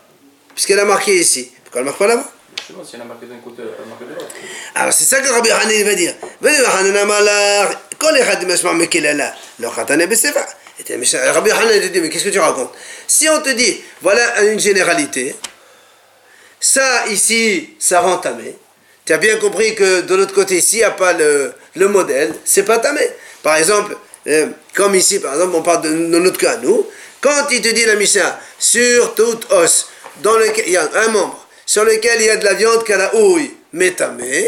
Puisqu'elle 0.54 0.80
a 0.80 0.86
marqué 0.86 1.16
ici, 1.16 1.50
pourquoi 1.64 1.80
elle 1.80 1.86
ne 1.86 1.90
marque 1.92 2.00
pas 2.00 2.08
là-bas? 2.08 2.30
Si 2.68 2.74
marqué 2.98 3.26
d'un 3.26 3.38
côté, 3.38 3.62
elle 3.62 3.84
a 3.84 3.88
marqué 3.88 4.06
de 4.06 4.10
l'autre. 4.14 4.28
alors 4.76 4.94
c'est 4.94 5.06
ça 5.06 5.22
que 5.22 5.30
Rabbi 5.30 5.50
Hanan 5.50 5.84
va 5.84 5.96
dire. 5.96 6.14
Rabbi 11.34 11.52
Hanan 11.52 11.82
te 11.82 11.88
dit, 11.88 12.02
mais 12.02 12.10
qu'est-ce 12.10 12.26
que 12.26 12.30
tu 12.30 12.40
racontes? 12.40 12.72
Si 13.08 13.30
on 13.30 13.42
te 13.42 13.50
dit, 13.50 13.82
voilà 14.02 14.44
une 14.44 14.60
généralité, 14.60 15.36
ça 16.60 17.08
ici, 17.08 17.76
ça 17.80 18.02
rend 18.02 18.18
tamé. 18.18 18.56
Tu 19.06 19.14
as 19.14 19.18
bien 19.18 19.38
compris 19.38 19.76
que 19.76 20.02
de 20.02 20.16
l'autre 20.16 20.34
côté, 20.34 20.62
s'il 20.62 20.80
n'y 20.80 20.84
a 20.86 20.92
pas 20.92 21.14
le, 21.14 21.54
le 21.76 21.88
modèle, 21.88 22.34
c'est 22.46 22.64
pas 22.64 22.80
tamé. 22.80 23.02
Par 23.42 23.58
exemple, 23.58 23.98
euh, 24.28 24.48
comme 24.74 24.96
ici, 24.96 25.20
par 25.20 25.34
exemple, 25.34 25.56
on 25.56 25.62
parle 25.62 25.82
de, 25.84 25.90
notre 25.90 26.38
cas, 26.38 26.58
nous, 26.58 26.88
quand 27.22 27.48
il 27.52 27.62
te 27.62 27.70
dit 27.70 27.86
la 27.86 27.96
Mishnah, 27.96 28.40
sur 28.60 29.16
tout 29.16 29.40
os, 29.50 29.88
dans 30.22 30.38
lequel 30.38 30.66
il 30.68 30.74
y 30.74 30.78
a 30.78 30.90
un 30.96 31.08
membre, 31.10 31.48
sur 31.66 31.84
lequel 31.84 32.22
il 32.22 32.26
y 32.28 32.30
a 32.30 32.38
de 32.38 32.46
la 32.46 32.54
viande 32.54 32.84
qu'à 32.84 32.98
la 32.98 33.16
houille, 33.16 33.52
mais 33.74 33.92
tamé, 33.92 34.48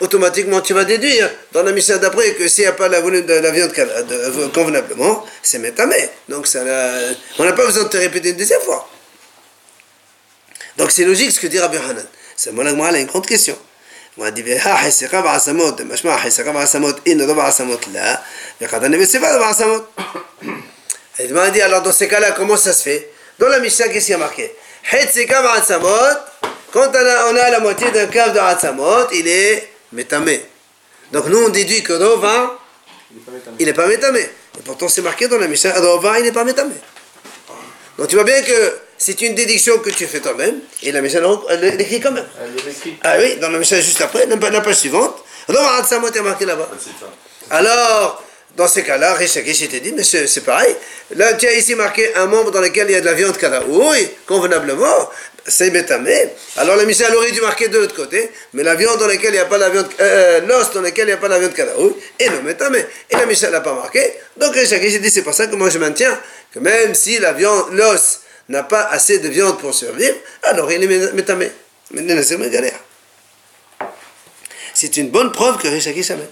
automatiquement 0.00 0.60
tu 0.60 0.74
vas 0.74 0.84
déduire 0.84 1.30
dans 1.52 1.62
la 1.62 1.72
Mishnah 1.72 1.98
d'après 1.98 2.32
que 2.34 2.48
s'il 2.48 2.64
n'y 2.64 2.68
a 2.68 2.72
pas 2.72 2.88
la 2.88 3.00
de 3.00 3.32
la 3.34 3.50
viande 3.50 3.72
qu'à- 3.72 4.02
de- 4.02 4.46
convenablement, 4.54 5.24
c'est 5.42 5.58
métamé. 5.58 6.08
Donc 6.28 6.46
ça 6.46 6.62
n'a- 6.62 7.14
on 7.38 7.44
n'a 7.44 7.52
pas 7.52 7.66
besoin 7.66 7.84
de 7.84 7.88
te 7.88 7.96
répéter 7.96 8.30
une 8.30 8.36
deuxième 8.36 8.60
fois. 8.60 8.88
Donc 10.76 10.90
c'est 10.90 11.04
logique 11.04 11.30
ce 11.32 11.40
que 11.40 11.46
dit 11.46 11.58
Rabbi 11.58 11.78
Hanan. 11.78 12.04
C'est 12.36 12.52
mon 12.52 12.66
une 12.66 13.06
grande 13.06 13.26
question. 13.26 13.56
Moi, 14.17 14.31
dit, 14.31 14.43
ha, 14.65 14.75
حسقة 14.75 15.21
بعصمت 15.21 15.81
مشمع 15.81 16.17
حسقة 16.17 16.51
بعصمت 16.51 17.07
إن 17.07 17.27
ضبع 17.27 17.43
عصمت 17.43 17.87
لا 17.87 18.21
لقد 18.61 18.83
أنا 18.83 18.97
بسفة 18.97 19.37
بعصمت 19.39 19.83
Il 21.19 21.33
m'a 21.33 21.49
dit, 21.49 21.61
alors 21.61 21.81
dans 21.81 21.91
ces 21.91 22.07
cas-là, 22.07 22.31
comment 22.31 22.57
ça 22.57 22.73
se 22.73 22.83
fait 22.83 23.09
Dans 23.37 23.47
la 23.47 23.59
Mishnah, 23.59 23.89
qu'est-ce 23.89 24.05
qu'il 24.05 24.13
y 24.13 24.15
a 24.15 24.17
marqué 24.17 24.55
Hetseka 24.91 25.41
ba'atzamot, 25.41 26.17
quand 26.71 26.89
on 26.89 26.95
a, 26.95 27.31
on 27.31 27.35
a 27.35 27.49
la 27.51 27.59
moitié 27.59 27.91
d'un 27.91 28.07
cave 28.07 28.33
de 28.33 28.39
Hatzamot, 28.39 29.09
il 29.13 29.27
est 29.27 29.71
métamé. 29.91 30.43
Donc 31.11 31.27
nous, 31.27 31.45
on 31.45 31.49
déduit 31.49 31.83
que 31.83 31.93
Rova, 31.93 32.57
Il 33.11 33.17
n'est 33.17 33.23
pas 33.23 33.31
métamé. 33.31 33.55
il 33.59 33.65
n'est 33.65 33.73
pas 33.73 33.87
métamé. 33.87 34.19
Et 34.21 34.61
pourtant, 34.63 34.87
c'est 34.87 35.01
marqué 35.01 35.27
dans 35.27 35.37
la 35.37 35.47
Mishnah, 35.47 35.73
Rova, 35.79 36.19
il 36.19 36.25
n'est 36.25 36.31
pas 36.31 36.43
métamé. 36.43 36.75
Donc 37.97 38.07
tu 38.07 38.15
vois 38.15 38.23
bien 38.23 38.41
que 38.41 38.77
c'est 38.98 39.20
une 39.22 39.34
déduction 39.34 39.78
que 39.78 39.90
tu 39.90 40.06
fais 40.06 40.20
toi-même, 40.20 40.60
et 40.82 40.92
la 40.92 41.00
Mishnah, 41.00 41.20
elle 41.50 41.76
l'écrit 41.76 42.00
quand 42.00 42.12
même. 42.12 42.26
Elle 42.42 42.56
est 42.56 42.70
écrite. 42.70 42.98
Ah 43.02 43.16
oui, 43.18 43.36
dans 43.36 43.50
la 43.50 43.58
Mishnah 43.58 43.80
juste 43.80 44.00
après, 44.00 44.26
la 44.26 44.36
la 44.50 44.60
page 44.60 44.76
suivante, 44.76 45.24
Rova 45.48 45.76
Hatzamot 45.76 46.08
est 46.08 46.20
marqué 46.20 46.44
là-bas. 46.44 46.68
Alors, 47.50 48.22
dans 48.56 48.66
ces 48.66 48.82
cas-là, 48.82 49.14
Rishakish 49.14 49.62
était 49.62 49.80
dit, 49.80 49.92
mais 49.92 50.02
c'est 50.02 50.44
pareil. 50.44 50.74
Là, 51.14 51.34
tu 51.34 51.46
as 51.46 51.54
ici 51.54 51.74
marqué 51.74 52.14
un 52.16 52.26
membre 52.26 52.50
dans 52.50 52.60
lequel 52.60 52.88
il 52.88 52.92
y 52.92 52.96
a 52.96 53.00
de 53.00 53.06
la 53.06 53.12
viande 53.12 53.36
oui, 53.68 54.08
convenablement, 54.26 55.10
c'est 55.46 55.70
métamé. 55.70 56.30
Alors 56.56 56.76
la 56.76 56.84
Mishnah 56.84 57.14
aurait 57.14 57.30
dû 57.30 57.40
marquer 57.40 57.68
de 57.68 57.78
l'autre 57.78 57.94
côté, 57.94 58.30
mais 58.54 58.62
la 58.62 58.74
viande 58.74 58.98
dans 58.98 59.06
laquelle 59.06 59.30
il 59.30 59.36
n'y 59.36 59.38
a 59.38 59.44
pas 59.44 59.58
la 59.58 59.68
viande, 59.68 59.86
euh, 60.00 60.40
l'os 60.40 60.72
dans 60.72 60.80
lequel 60.80 61.04
il 61.04 61.10
n'y 61.10 61.12
a 61.12 61.16
pas 61.18 61.28
la 61.28 61.38
viande 61.38 61.52
oui, 61.78 61.92
est 62.18 62.28
le 62.28 62.42
métamé. 62.42 62.84
Et 63.10 63.16
la 63.16 63.26
Mishnah 63.26 63.50
l'a 63.50 63.60
pas 63.60 63.74
marqué. 63.74 64.14
Donc 64.36 64.54
Rishakish 64.54 65.00
dit, 65.00 65.10
c'est 65.10 65.22
pour 65.22 65.34
ça 65.34 65.46
que 65.46 65.54
moi 65.54 65.70
je 65.70 65.78
maintiens 65.78 66.18
que 66.52 66.58
même 66.58 66.94
si 66.94 67.18
la 67.18 67.32
viande, 67.32 67.66
l'os 67.72 68.20
n'a 68.49 68.63
pas 68.63 68.83
assez 68.85 69.19
de 69.19 69.29
viande 69.29 69.59
pour 69.59 69.73
survivre, 69.73 70.17
alors 70.43 70.71
il 70.71 70.83
est 70.83 70.87
mé- 70.87 71.11
métamé. 71.13 71.51
Mais 71.91 72.23
c'est 72.23 72.35
une 72.35 72.49
galère. 72.49 72.79
C'est 74.73 74.97
une 74.97 75.09
bonne 75.09 75.31
preuve 75.31 75.57
que 75.57 75.67
Rishakish 75.67 76.11
amène. 76.11 76.27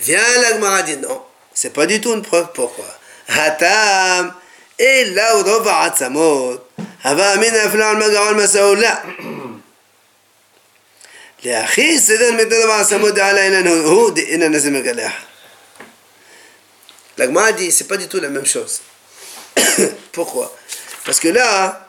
Viens 0.00 0.20
la 0.42 0.52
Gemara 0.54 0.82
dit 0.82 0.96
non, 0.96 1.22
c'est 1.54 1.72
pas 1.72 1.86
du 1.86 2.00
tout 2.00 2.12
une 2.14 2.22
preuve. 2.22 2.48
Pourquoi 2.54 2.86
Hatam 3.28 4.32
אלא 4.80 5.30
הוא 5.30 5.42
רוב 5.42 5.68
העצמות, 5.68 6.68
הווה 7.04 7.34
אמינא 7.34 7.66
אפילו 7.66 7.84
על 7.84 7.96
מגעו 7.96 8.24
על 8.28 8.34
מסעו 8.34 8.74
לא. 8.74 8.88
להכי 11.44 11.98
סדר 11.98 12.32
מתנדב 12.32 12.68
העצמות 12.70 13.14
דעלה 13.14 13.40
איננו 13.42 13.70
הוא 13.74 14.10
דאינן 14.10 14.54
הזה 14.54 14.70
מגלח. 14.70 15.12
La 17.18 17.26
Gemara 17.26 17.52
dit, 17.52 17.70
c'est 17.70 17.86
pas 17.86 17.96
du 17.98 18.08
tout 18.08 18.20
la 18.20 18.28
même 18.30 18.46
chose. 18.46 18.80
Pourquoi? 20.11 20.53
Parce 21.05 21.19
que 21.19 21.29
là, 21.29 21.87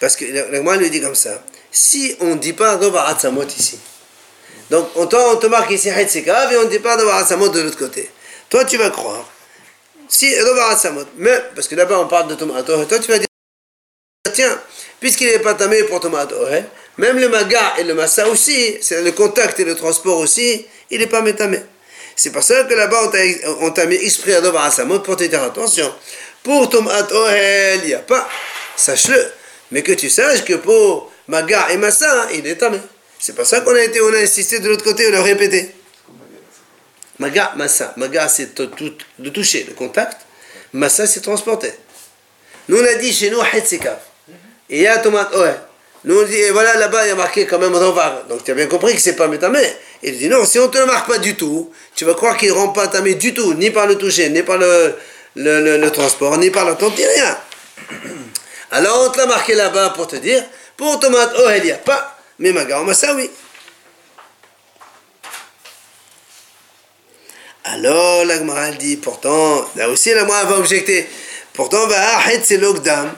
parce 0.00 0.16
que 0.16 0.24
la 0.24 0.76
lui 0.76 0.90
dit 0.90 1.00
comme 1.00 1.14
ça, 1.14 1.42
si 1.70 2.16
on 2.20 2.36
ne 2.36 2.40
dit 2.40 2.52
pas 2.52 2.76
Dova 2.76 3.06
Atzamot 3.08 3.44
ici, 3.44 3.78
donc 4.70 4.88
on, 4.96 5.02
on 5.02 5.36
te 5.36 5.46
marque 5.46 5.70
ici 5.70 5.88
Hetzekav 5.88 6.52
et 6.52 6.56
on 6.56 6.64
ne 6.64 6.70
dit 6.70 6.78
pas 6.78 6.96
Dova 6.96 7.16
Atzamot 7.16 7.48
de 7.48 7.60
l'autre 7.60 7.78
côté. 7.78 8.10
Toi 8.48 8.64
tu 8.64 8.78
vas 8.78 8.90
croire, 8.90 9.28
si 10.08 10.34
Dova 10.36 10.68
Atzamot, 10.68 11.04
mais, 11.16 11.38
parce 11.54 11.68
que 11.68 11.74
là-bas 11.74 12.00
on 12.00 12.08
parle 12.08 12.28
de 12.28 12.34
tomato, 12.34 12.84
toi 12.84 12.98
tu 12.98 13.10
vas 13.10 13.18
dire, 13.18 13.28
tiens, 14.32 14.60
puisqu'il 15.00 15.26
n'est 15.28 15.40
pas 15.40 15.54
tamé 15.54 15.82
pour 15.84 16.00
tomato, 16.00 16.36
même 16.96 17.18
le 17.18 17.28
maga 17.28 17.74
et 17.78 17.84
le 17.84 17.94
massa 17.94 18.28
aussi, 18.28 18.78
c'est 18.80 19.02
le 19.02 19.12
contact 19.12 19.60
et 19.60 19.64
le 19.64 19.74
transport 19.74 20.18
aussi, 20.18 20.66
il 20.90 20.98
n'est 21.00 21.06
pas 21.06 21.22
métamé. 21.22 21.60
C'est 22.18 22.30
pour 22.32 22.42
ça 22.42 22.64
que 22.64 22.74
là-bas 22.74 23.12
on 23.60 23.70
t'a- 23.70 23.86
mis 23.86 23.94
exprès 23.94 24.34
à 24.34 24.40
Dova 24.40 24.64
Atzamot 24.64 24.98
pour 25.00 25.14
te 25.16 25.22
dire 25.22 25.40
attention, 25.40 25.88
pour 26.42 26.68
tomato, 26.68 27.14
il 27.76 27.82
n'y 27.86 27.94
a 27.94 28.00
pas, 28.00 28.28
sache-le, 28.74 29.24
mais 29.70 29.82
que 29.84 29.92
tu 29.92 30.10
saches 30.10 30.44
que 30.44 30.54
pour 30.54 31.12
maga 31.28 31.68
et 31.70 31.76
massa, 31.76 32.26
il 32.34 32.44
est 32.44 32.56
tamé. 32.56 32.80
C'est 33.20 33.36
pour 33.36 33.46
ça 33.46 33.60
qu'on 33.60 33.72
a 33.72 33.80
été, 33.82 34.00
on 34.00 34.12
a 34.12 34.16
insisté 34.18 34.58
de 34.58 34.68
l'autre 34.68 34.82
côté, 34.82 35.06
on 35.06 35.12
l'a 35.12 35.22
répété. 35.22 35.72
Maga, 37.20 37.52
massa. 37.56 37.94
Maga, 37.96 38.28
c'est 38.28 38.52
de, 38.56 39.28
toucher, 39.30 39.66
le 39.68 39.74
contact. 39.74 40.16
Massa, 40.72 41.06
c'est 41.06 41.20
transporter. 41.20 41.72
Nous, 42.68 42.78
on 42.78 42.84
a 42.84 42.94
dit 42.94 43.12
chez 43.12 43.30
nous, 43.30 43.40
Hetzekaf. 43.52 43.98
Et 44.70 44.78
il 44.78 44.82
y 44.82 44.86
a 44.88 44.98
tomate 44.98 45.32
oe. 45.36 45.54
Nous, 46.04 46.20
on 46.20 46.24
dit, 46.24 46.36
et 46.36 46.50
voilà, 46.50 46.76
là-bas, 46.76 47.06
il 47.06 47.08
y 47.08 47.12
a 47.12 47.16
marqué 47.16 47.46
quand 47.46 47.58
même 47.58 47.74
Rovar. 47.74 48.24
Donc, 48.28 48.42
tu 48.44 48.50
as 48.50 48.54
bien 48.54 48.66
compris 48.66 48.94
que 48.94 49.00
c'est 49.00 49.16
pas 49.16 49.26
métamé. 49.28 49.60
Il 50.02 50.16
dit, 50.16 50.28
non, 50.28 50.44
si 50.44 50.58
on 50.58 50.68
te 50.68 50.78
le 50.78 50.86
marque 50.86 51.08
pas 51.08 51.18
du 51.18 51.36
tout, 51.36 51.72
tu 51.94 52.04
vas 52.04 52.14
croire 52.14 52.36
qu'il 52.36 52.48
ne 52.48 52.54
rend 52.54 52.68
pas 52.68 52.86
tamé 52.86 53.14
du 53.14 53.34
tout, 53.34 53.54
ni 53.54 53.70
par 53.70 53.86
le 53.86 53.96
toucher, 53.96 54.28
ni 54.30 54.42
par 54.42 54.58
le, 54.58 54.94
le, 55.34 55.76
le- 55.78 55.90
transport, 55.90 56.38
ni 56.38 56.50
par 56.50 56.64
l'attente, 56.64 56.96
ni 56.96 57.04
rien. 57.04 57.38
Alors, 58.70 59.06
on 59.06 59.10
te 59.10 59.18
l'a 59.18 59.26
marqué 59.26 59.54
là-bas 59.54 59.90
pour 59.90 60.06
te 60.06 60.16
dire, 60.16 60.44
pour 60.76 61.00
tomate 61.00 61.36
oe, 61.36 61.56
il 61.56 61.64
n'y 61.64 61.72
a 61.72 61.78
pas, 61.78 62.16
mais 62.38 62.52
maga, 62.52 62.80
massa, 62.82 63.14
oui. 63.14 63.28
Alors, 67.64 68.24
la 68.24 68.38
Gemara 68.38 68.70
dit, 68.70 68.96
pourtant, 68.96 69.68
là 69.74 69.88
aussi, 69.90 70.10
la 70.14 70.20
Gemara 70.20 70.44
va 70.44 70.58
objecter. 70.58 71.08
Pourtant, 71.52 71.86
va 71.88 72.20
c'est 72.42 72.56
l'ogdam. 72.56 73.12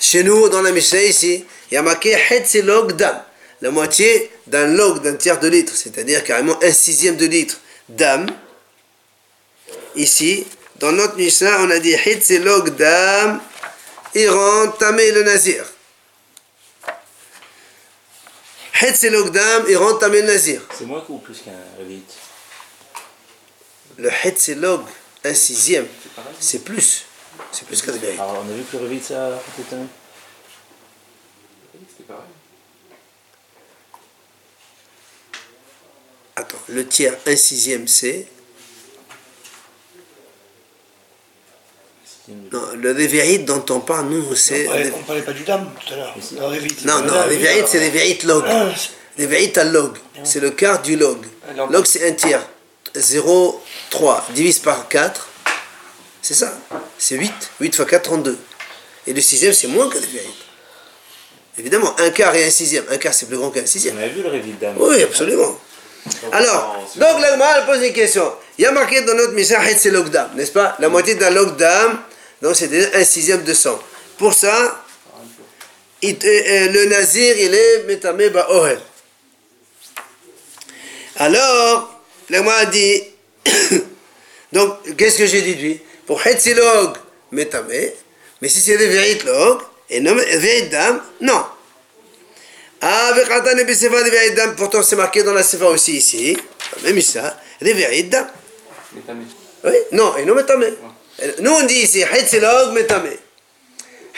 Chez 0.00 0.24
nous, 0.24 0.48
dans 0.48 0.62
la 0.62 0.72
Mishnah 0.72 1.02
ici, 1.02 1.44
il 1.70 1.74
y 1.74 1.76
a 1.76 1.82
marqué 1.82 2.16
c'est 2.44 2.62
l'ogdam. 2.62 3.22
La 3.60 3.70
moitié 3.70 4.30
d'un 4.46 4.66
log, 4.66 5.02
d'un 5.02 5.14
tiers 5.14 5.40
de 5.40 5.48
litre, 5.48 5.74
c'est-à-dire 5.74 6.22
carrément 6.24 6.56
un 6.62 6.72
sixième 6.72 7.16
de 7.16 7.26
litre 7.26 7.58
d'âme. 7.88 8.26
Ici, 9.94 10.46
dans 10.76 10.92
notre 10.92 11.16
Mishnah, 11.16 11.60
on 11.62 11.70
a 11.70 11.78
dit 11.78 11.94
c'est 12.20 12.38
l'ogdam, 12.38 13.40
il 14.14 14.28
rend 14.28 14.68
tamé 14.72 15.10
le 15.12 15.22
nazir. 15.22 15.64
c'est 18.94 19.10
l'ogdam, 19.10 19.64
il 19.68 19.76
rend 19.76 19.94
tamé 19.94 20.20
le 20.20 20.26
nazir. 20.28 20.60
C'est 20.76 20.84
moins 20.84 21.02
ou 21.08 21.18
plus 21.18 21.38
qu'un 21.40 21.52
révite 21.78 22.12
Le 23.96 24.10
Hetzelog, 24.24 24.82
un 25.24 25.34
sixième, 25.34 25.88
C'est 26.04 26.10
c'est 26.40 26.58
plus. 26.64 27.04
C'est 27.52 27.66
plus 27.66 27.82
de 27.92 27.98
vérité. 27.98 28.20
Alors 28.20 28.44
on 28.46 28.50
a 28.50 28.54
vu 28.54 28.62
que 28.70 28.76
le 28.76 29.00
ça 29.00 29.40
un- 29.76 29.86
C'était 31.88 32.04
pareil. 32.06 32.22
Attends, 36.36 36.58
le 36.68 36.86
tiers, 36.86 37.14
un 37.26 37.36
sixième, 37.36 37.88
c'est? 37.88 38.26
Non, 42.28 42.60
le 42.76 42.92
révérite 42.92 43.44
dont 43.44 43.64
on 43.70 43.80
parle, 43.80 44.08
nous, 44.08 44.34
c'est. 44.34 44.66
On 44.66 44.70
parlait, 44.70 44.92
on 44.96 45.02
parlait 45.04 45.22
pas 45.22 45.32
du 45.32 45.44
dame 45.44 45.70
tout 45.86 45.94
à 45.94 45.96
l'heure. 45.96 46.14
Le. 46.16 46.86
Non, 46.86 47.00
non, 47.02 47.26
les 47.28 47.36
vérites, 47.36 47.68
c'est 47.68 47.78
les 47.78 47.90
vérites 47.90 48.24
log. 48.24 48.44
Ah, 48.48 48.68
vérites 49.16 49.56
à 49.58 49.64
log. 49.64 49.96
C'est 50.24 50.40
le 50.40 50.50
quart 50.50 50.82
du 50.82 50.96
log. 50.96 51.24
Alors- 51.48 51.70
Log, 51.70 51.86
c'est 51.86 52.06
un 52.08 52.12
tiers. 52.12 52.44
0,3 52.94 54.24
divise 54.34 54.58
par 54.58 54.88
4. 54.88 55.28
C'est 56.20 56.34
ça? 56.34 56.58
C'est 56.98 57.16
8. 57.16 57.32
8 57.60 57.74
fois 57.76 57.84
4, 57.86 58.02
32. 58.02 58.36
Et 59.06 59.12
le 59.12 59.20
sixième, 59.20 59.52
c'est 59.52 59.68
moins 59.68 59.88
que 59.88 59.98
les 59.98 60.06
vérites. 60.06 60.30
Évidemment, 61.58 61.94
un 62.00 62.10
quart 62.10 62.34
et 62.34 62.44
un 62.44 62.50
sixième. 62.50 62.84
Un 62.90 62.96
quart, 62.98 63.14
c'est 63.14 63.26
plus 63.26 63.36
grand 63.36 63.50
qu'un 63.50 63.64
sixième. 63.66 63.96
On 63.96 64.02
a 64.02 64.08
vu 64.08 64.22
le 64.22 64.28
révite 64.28 64.58
d'âme. 64.58 64.76
Oui, 64.78 65.02
absolument. 65.02 65.58
Alors, 66.32 66.76
donc 66.96 67.20
la 67.20 67.32
Gemara 67.32 67.58
elle 67.58 67.66
pose 67.66 67.86
une 67.86 67.92
question. 67.92 68.32
Il 68.58 68.62
y 68.62 68.66
a 68.66 68.72
marqué 68.72 69.02
dans 69.02 69.14
notre 69.14 69.32
Mishnah, 69.32 69.60
c'est 69.76 69.90
l'ogdam, 69.90 70.30
n'est-ce 70.34 70.52
pas? 70.52 70.76
La 70.78 70.88
moitié 70.88 71.14
d'un 71.14 71.30
logdam, 71.30 72.00
donc 72.42 72.56
c'est 72.56 72.94
un 72.94 73.04
sixième 73.04 73.42
de 73.44 73.54
sang. 73.54 73.78
Pour 74.18 74.34
ça, 74.34 74.82
euh, 76.04 76.12
euh, 76.24 76.68
le 76.72 76.86
nazir, 76.86 77.36
il 77.38 77.54
est 77.54 77.84
métamé 77.86 78.30
ba'ohel. 78.30 78.80
Alors, 81.16 82.00
la 82.28 82.38
Gemara 82.38 82.66
dit, 82.66 83.02
donc 84.52 84.96
qu'est-ce 84.96 85.18
que 85.18 85.26
j'ai 85.26 85.42
déduit? 85.42 85.80
Pour 86.06 86.24
Hetzilog, 86.24 86.96
métamé, 87.32 87.94
mais 88.40 88.48
si 88.48 88.60
c'est 88.60 88.76
des 88.76 89.18
log 89.24 89.60
et 89.88 90.00
non 90.00 90.16
dam, 90.70 91.02
non. 91.20 91.44
Ah, 91.44 91.52
avec 91.52 91.54
Khatan 91.54 91.54
et 91.54 91.54
Bissefa 91.54 91.54
de 91.54 91.54
Veridam, 91.54 91.54
pourtant 94.56 94.82
c'est 94.82 94.96
marqué 94.96 95.22
dans 95.22 95.32
la 95.32 95.42
Sefa 95.42 95.66
aussi 95.66 95.96
ici, 95.96 96.36
même 96.84 97.00
ça, 97.00 97.38
de 97.62 97.72
mis. 97.72 99.26
Oui, 99.64 99.72
non, 99.92 100.16
et 100.16 100.24
non 100.24 100.34
Metame. 100.34 100.66
Nous 101.40 101.50
on 101.50 101.62
dit 101.64 101.74
ici, 101.74 102.02
Hetzilog 102.02 102.72
Metame. 102.72 103.10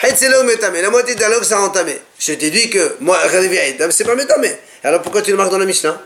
Hetzilog 0.02 0.44
Metame, 0.46 0.80
la 0.80 0.90
moitié 0.90 1.14
d'un 1.14 1.28
log 1.28 1.42
ça 1.44 1.58
rend 1.58 1.70
tamé. 1.70 1.98
Je 2.18 2.32
t'ai 2.34 2.50
dit 2.50 2.68
que 2.68 2.96
moi, 3.00 3.18
de 3.26 3.90
c'est 3.90 4.04
pas 4.04 4.14
Metame. 4.14 4.46
Alors 4.82 5.02
pourquoi 5.02 5.22
tu 5.22 5.30
le 5.30 5.36
marques 5.36 5.50
dans 5.50 5.58
la 5.58 5.66
Mishnah? 5.66 6.00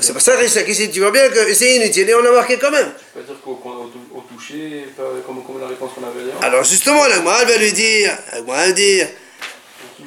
C'est 0.00 0.12
pour 0.12 0.20
ça, 0.20 0.36
Richard, 0.36 0.68
ici, 0.68 0.90
tu 0.90 0.98
vois 1.00 1.12
bien 1.12 1.28
que 1.28 1.54
c'est 1.54 1.76
inutile 1.76 2.10
et 2.10 2.14
on 2.14 2.20
l'a 2.20 2.32
marqué 2.32 2.58
quand 2.58 2.70
même. 2.72 2.92
Je 3.14 3.20
peux 3.20 3.26
dire 3.26 3.40
qu'au 3.44 3.52
au, 3.52 4.18
au 4.18 4.20
toucher, 4.22 4.86
pas 4.96 5.04
comme, 5.24 5.44
comme 5.44 5.60
la 5.60 5.68
réponse 5.68 5.92
qu'on 5.94 6.02
avait 6.02 6.24
hier, 6.24 6.34
Alors 6.42 6.64
justement, 6.64 7.06
la 7.06 7.16
elle 7.16 7.22
va 7.22 7.56
lui 7.58 7.72
dire, 7.72 8.18
la 8.32 8.38
Gemara 8.38 8.56
va 8.56 8.66
lui 8.66 8.74
dire, 8.74 9.08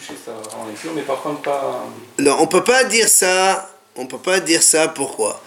toucher 0.07 0.19
ça 0.25 0.31
rend 0.55 0.67
impur, 0.69 0.91
mais 0.95 1.01
par 1.01 1.21
contre 1.21 1.41
pas. 1.41 1.85
Non, 2.19 2.37
on 2.39 2.47
peut 2.47 2.63
pas 2.63 2.83
dire 2.83 3.07
ça. 3.09 3.69
On 3.95 4.05
peut 4.05 4.17
pas 4.19 4.39
dire 4.39 4.61
ça. 4.63 4.87
Pourquoi? 4.89 5.41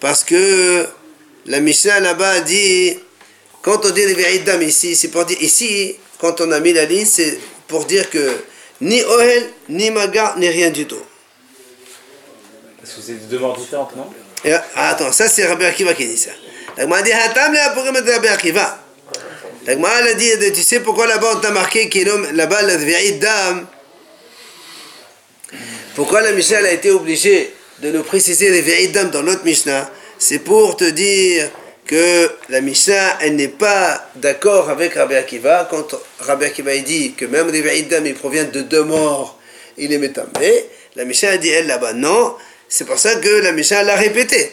Parce 0.00 0.24
que 0.24 0.86
la 1.46 1.60
Mishnah 1.60 2.00
là-bas 2.00 2.40
dit, 2.40 2.98
quand 3.62 3.84
on 3.84 3.90
dit 3.90 4.06
les 4.06 4.14
vérités 4.14 4.44
d'âme 4.44 4.62
ici, 4.62 4.96
c'est 4.96 5.08
pour 5.08 5.24
dire 5.24 5.40
ici, 5.40 5.96
quand 6.18 6.40
on 6.40 6.50
a 6.52 6.60
mis 6.60 6.72
la 6.72 6.84
liste, 6.86 7.14
c'est 7.16 7.38
pour 7.68 7.84
dire 7.84 8.08
que 8.08 8.42
ni 8.80 9.02
Ohel, 9.02 9.50
ni 9.68 9.90
Maga, 9.90 10.34
ni 10.38 10.48
rien 10.48 10.70
du 10.70 10.86
tout. 10.86 11.02
Parce 12.80 12.94
que 12.94 13.00
c'est 13.02 13.28
deux 13.28 13.38
morts 13.38 13.56
différentes, 13.56 13.94
non? 13.94 14.06
Et, 14.42 14.52
ah, 14.52 14.62
attends, 14.88 15.12
ça 15.12 15.28
c'est 15.28 15.46
Rabbi 15.46 15.66
Akiva 15.66 15.92
qui 15.92 16.06
dit 16.06 16.16
ça. 16.16 16.30
La 16.78 17.02
dit 17.02 17.12
Hatam 17.12 17.52
le 17.52 17.74
pour 17.74 17.84
mettre 17.92 18.10
Rabbi 18.10 18.28
Akiva. 18.28 18.78
La 19.66 20.14
dit 20.14 20.30
Tu 20.54 20.62
sais 20.62 20.80
pourquoi 20.80 21.06
là-bas 21.06 21.34
on 21.36 21.40
t'a 21.40 21.50
marqué 21.50 21.90
homme- 22.10 22.32
là-bas 22.32 22.62
la 22.62 22.76
d'âme 22.78 23.66
Pourquoi 25.96 26.20
la 26.20 26.32
Mishnah 26.32 26.58
a 26.58 26.70
été 26.70 26.90
obligée 26.90 27.52
de 27.80 27.90
nous 27.90 28.04
préciser 28.04 28.50
les 28.50 28.62
vérités 28.62 29.04
dans 29.04 29.22
notre 29.22 29.44
Mishnah? 29.44 29.90
C'est 30.18 30.38
pour 30.38 30.76
te 30.76 30.84
dire 30.84 31.50
que 31.84 32.30
la 32.48 32.60
Mishnah 32.60 33.18
elle 33.20 33.34
n'est 33.34 33.48
pas 33.48 34.08
d'accord 34.14 34.70
avec 34.70 34.94
Rabbi 34.94 35.16
Akiva 35.16 35.66
quand 35.68 35.96
Rabbi 36.20 36.44
Akiva 36.44 36.76
dit 36.78 37.14
que 37.14 37.24
même 37.24 37.50
les 37.50 37.82
d'âme 37.82 38.06
ils 38.06 38.14
proviennent 38.14 38.52
de 38.52 38.60
deux 38.60 38.84
morts, 38.84 39.38
il 39.76 39.92
est 39.92 39.98
métamé. 39.98 40.66
La 40.94 41.04
Mishnah 41.04 41.36
dit 41.38 41.48
elle 41.48 41.66
là-bas 41.66 41.94
non. 41.94 42.36
C'est 42.68 42.84
pour 42.84 42.98
ça 42.98 43.16
que 43.16 43.28
la 43.28 43.50
Mishnah 43.50 43.82
l'a 43.82 43.96
répété. 43.96 44.52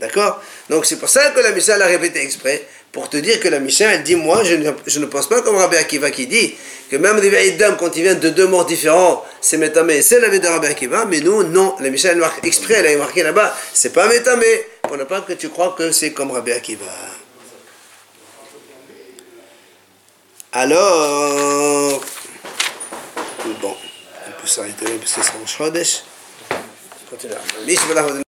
D'accord? 0.00 0.42
Donc 0.68 0.84
c'est 0.86 0.96
pour 0.96 1.08
ça 1.08 1.30
que 1.30 1.40
la 1.40 1.52
Mishnah 1.52 1.78
l'a 1.78 1.86
répété 1.86 2.20
exprès, 2.20 2.66
pour 2.96 3.10
te 3.10 3.18
dire 3.18 3.38
que 3.40 3.48
la 3.48 3.60
Mishnah, 3.60 3.92
elle 3.92 4.04
dit, 4.04 4.16
moi, 4.16 4.42
je 4.42 4.54
ne, 4.54 5.04
pense 5.04 5.28
pas 5.28 5.42
comme 5.42 5.56
Rabbi 5.56 5.76
Akiva 5.76 6.10
qui 6.10 6.26
dit 6.26 6.54
que 6.90 6.96
même 6.96 7.20
les 7.20 7.28
vieilles 7.28 7.58
dames, 7.58 7.76
quand 7.78 7.94
ils 7.94 8.02
viennent 8.02 8.20
de 8.20 8.30
deux 8.30 8.46
morts 8.46 8.64
différents, 8.64 9.22
c'est 9.38 9.58
métamé, 9.58 10.00
c'est 10.00 10.18
la 10.18 10.30
vie 10.30 10.40
de 10.40 10.46
Rabbi 10.46 10.66
Akiva, 10.66 11.04
mais 11.04 11.20
nous, 11.20 11.42
non. 11.42 11.76
La 11.80 11.90
Mishnah, 11.90 12.12
elle 12.12 12.16
marque 12.16 12.42
exprès, 12.46 12.76
elle 12.78 12.86
a 12.86 12.96
marqué 12.96 13.22
là-bas, 13.22 13.54
c'est 13.74 13.92
pas 13.92 14.08
métamé, 14.08 14.46
pour 14.80 14.96
ne 14.96 15.04
pas 15.04 15.20
que 15.20 15.34
tu 15.34 15.50
crois 15.50 15.74
que 15.76 15.92
c'est 15.92 16.12
comme 16.12 16.30
Rabbi 16.30 16.52
Akiva. 16.52 16.86
Alors, 20.52 22.02
bon, 23.60 23.76
on 24.26 24.40
peut 24.40 24.46
s'arrêter 24.46 24.86
parce 24.98 25.12
que 25.12 25.20
c'est 25.22 25.60
en. 25.60 25.70
Bismillah. 27.66 28.22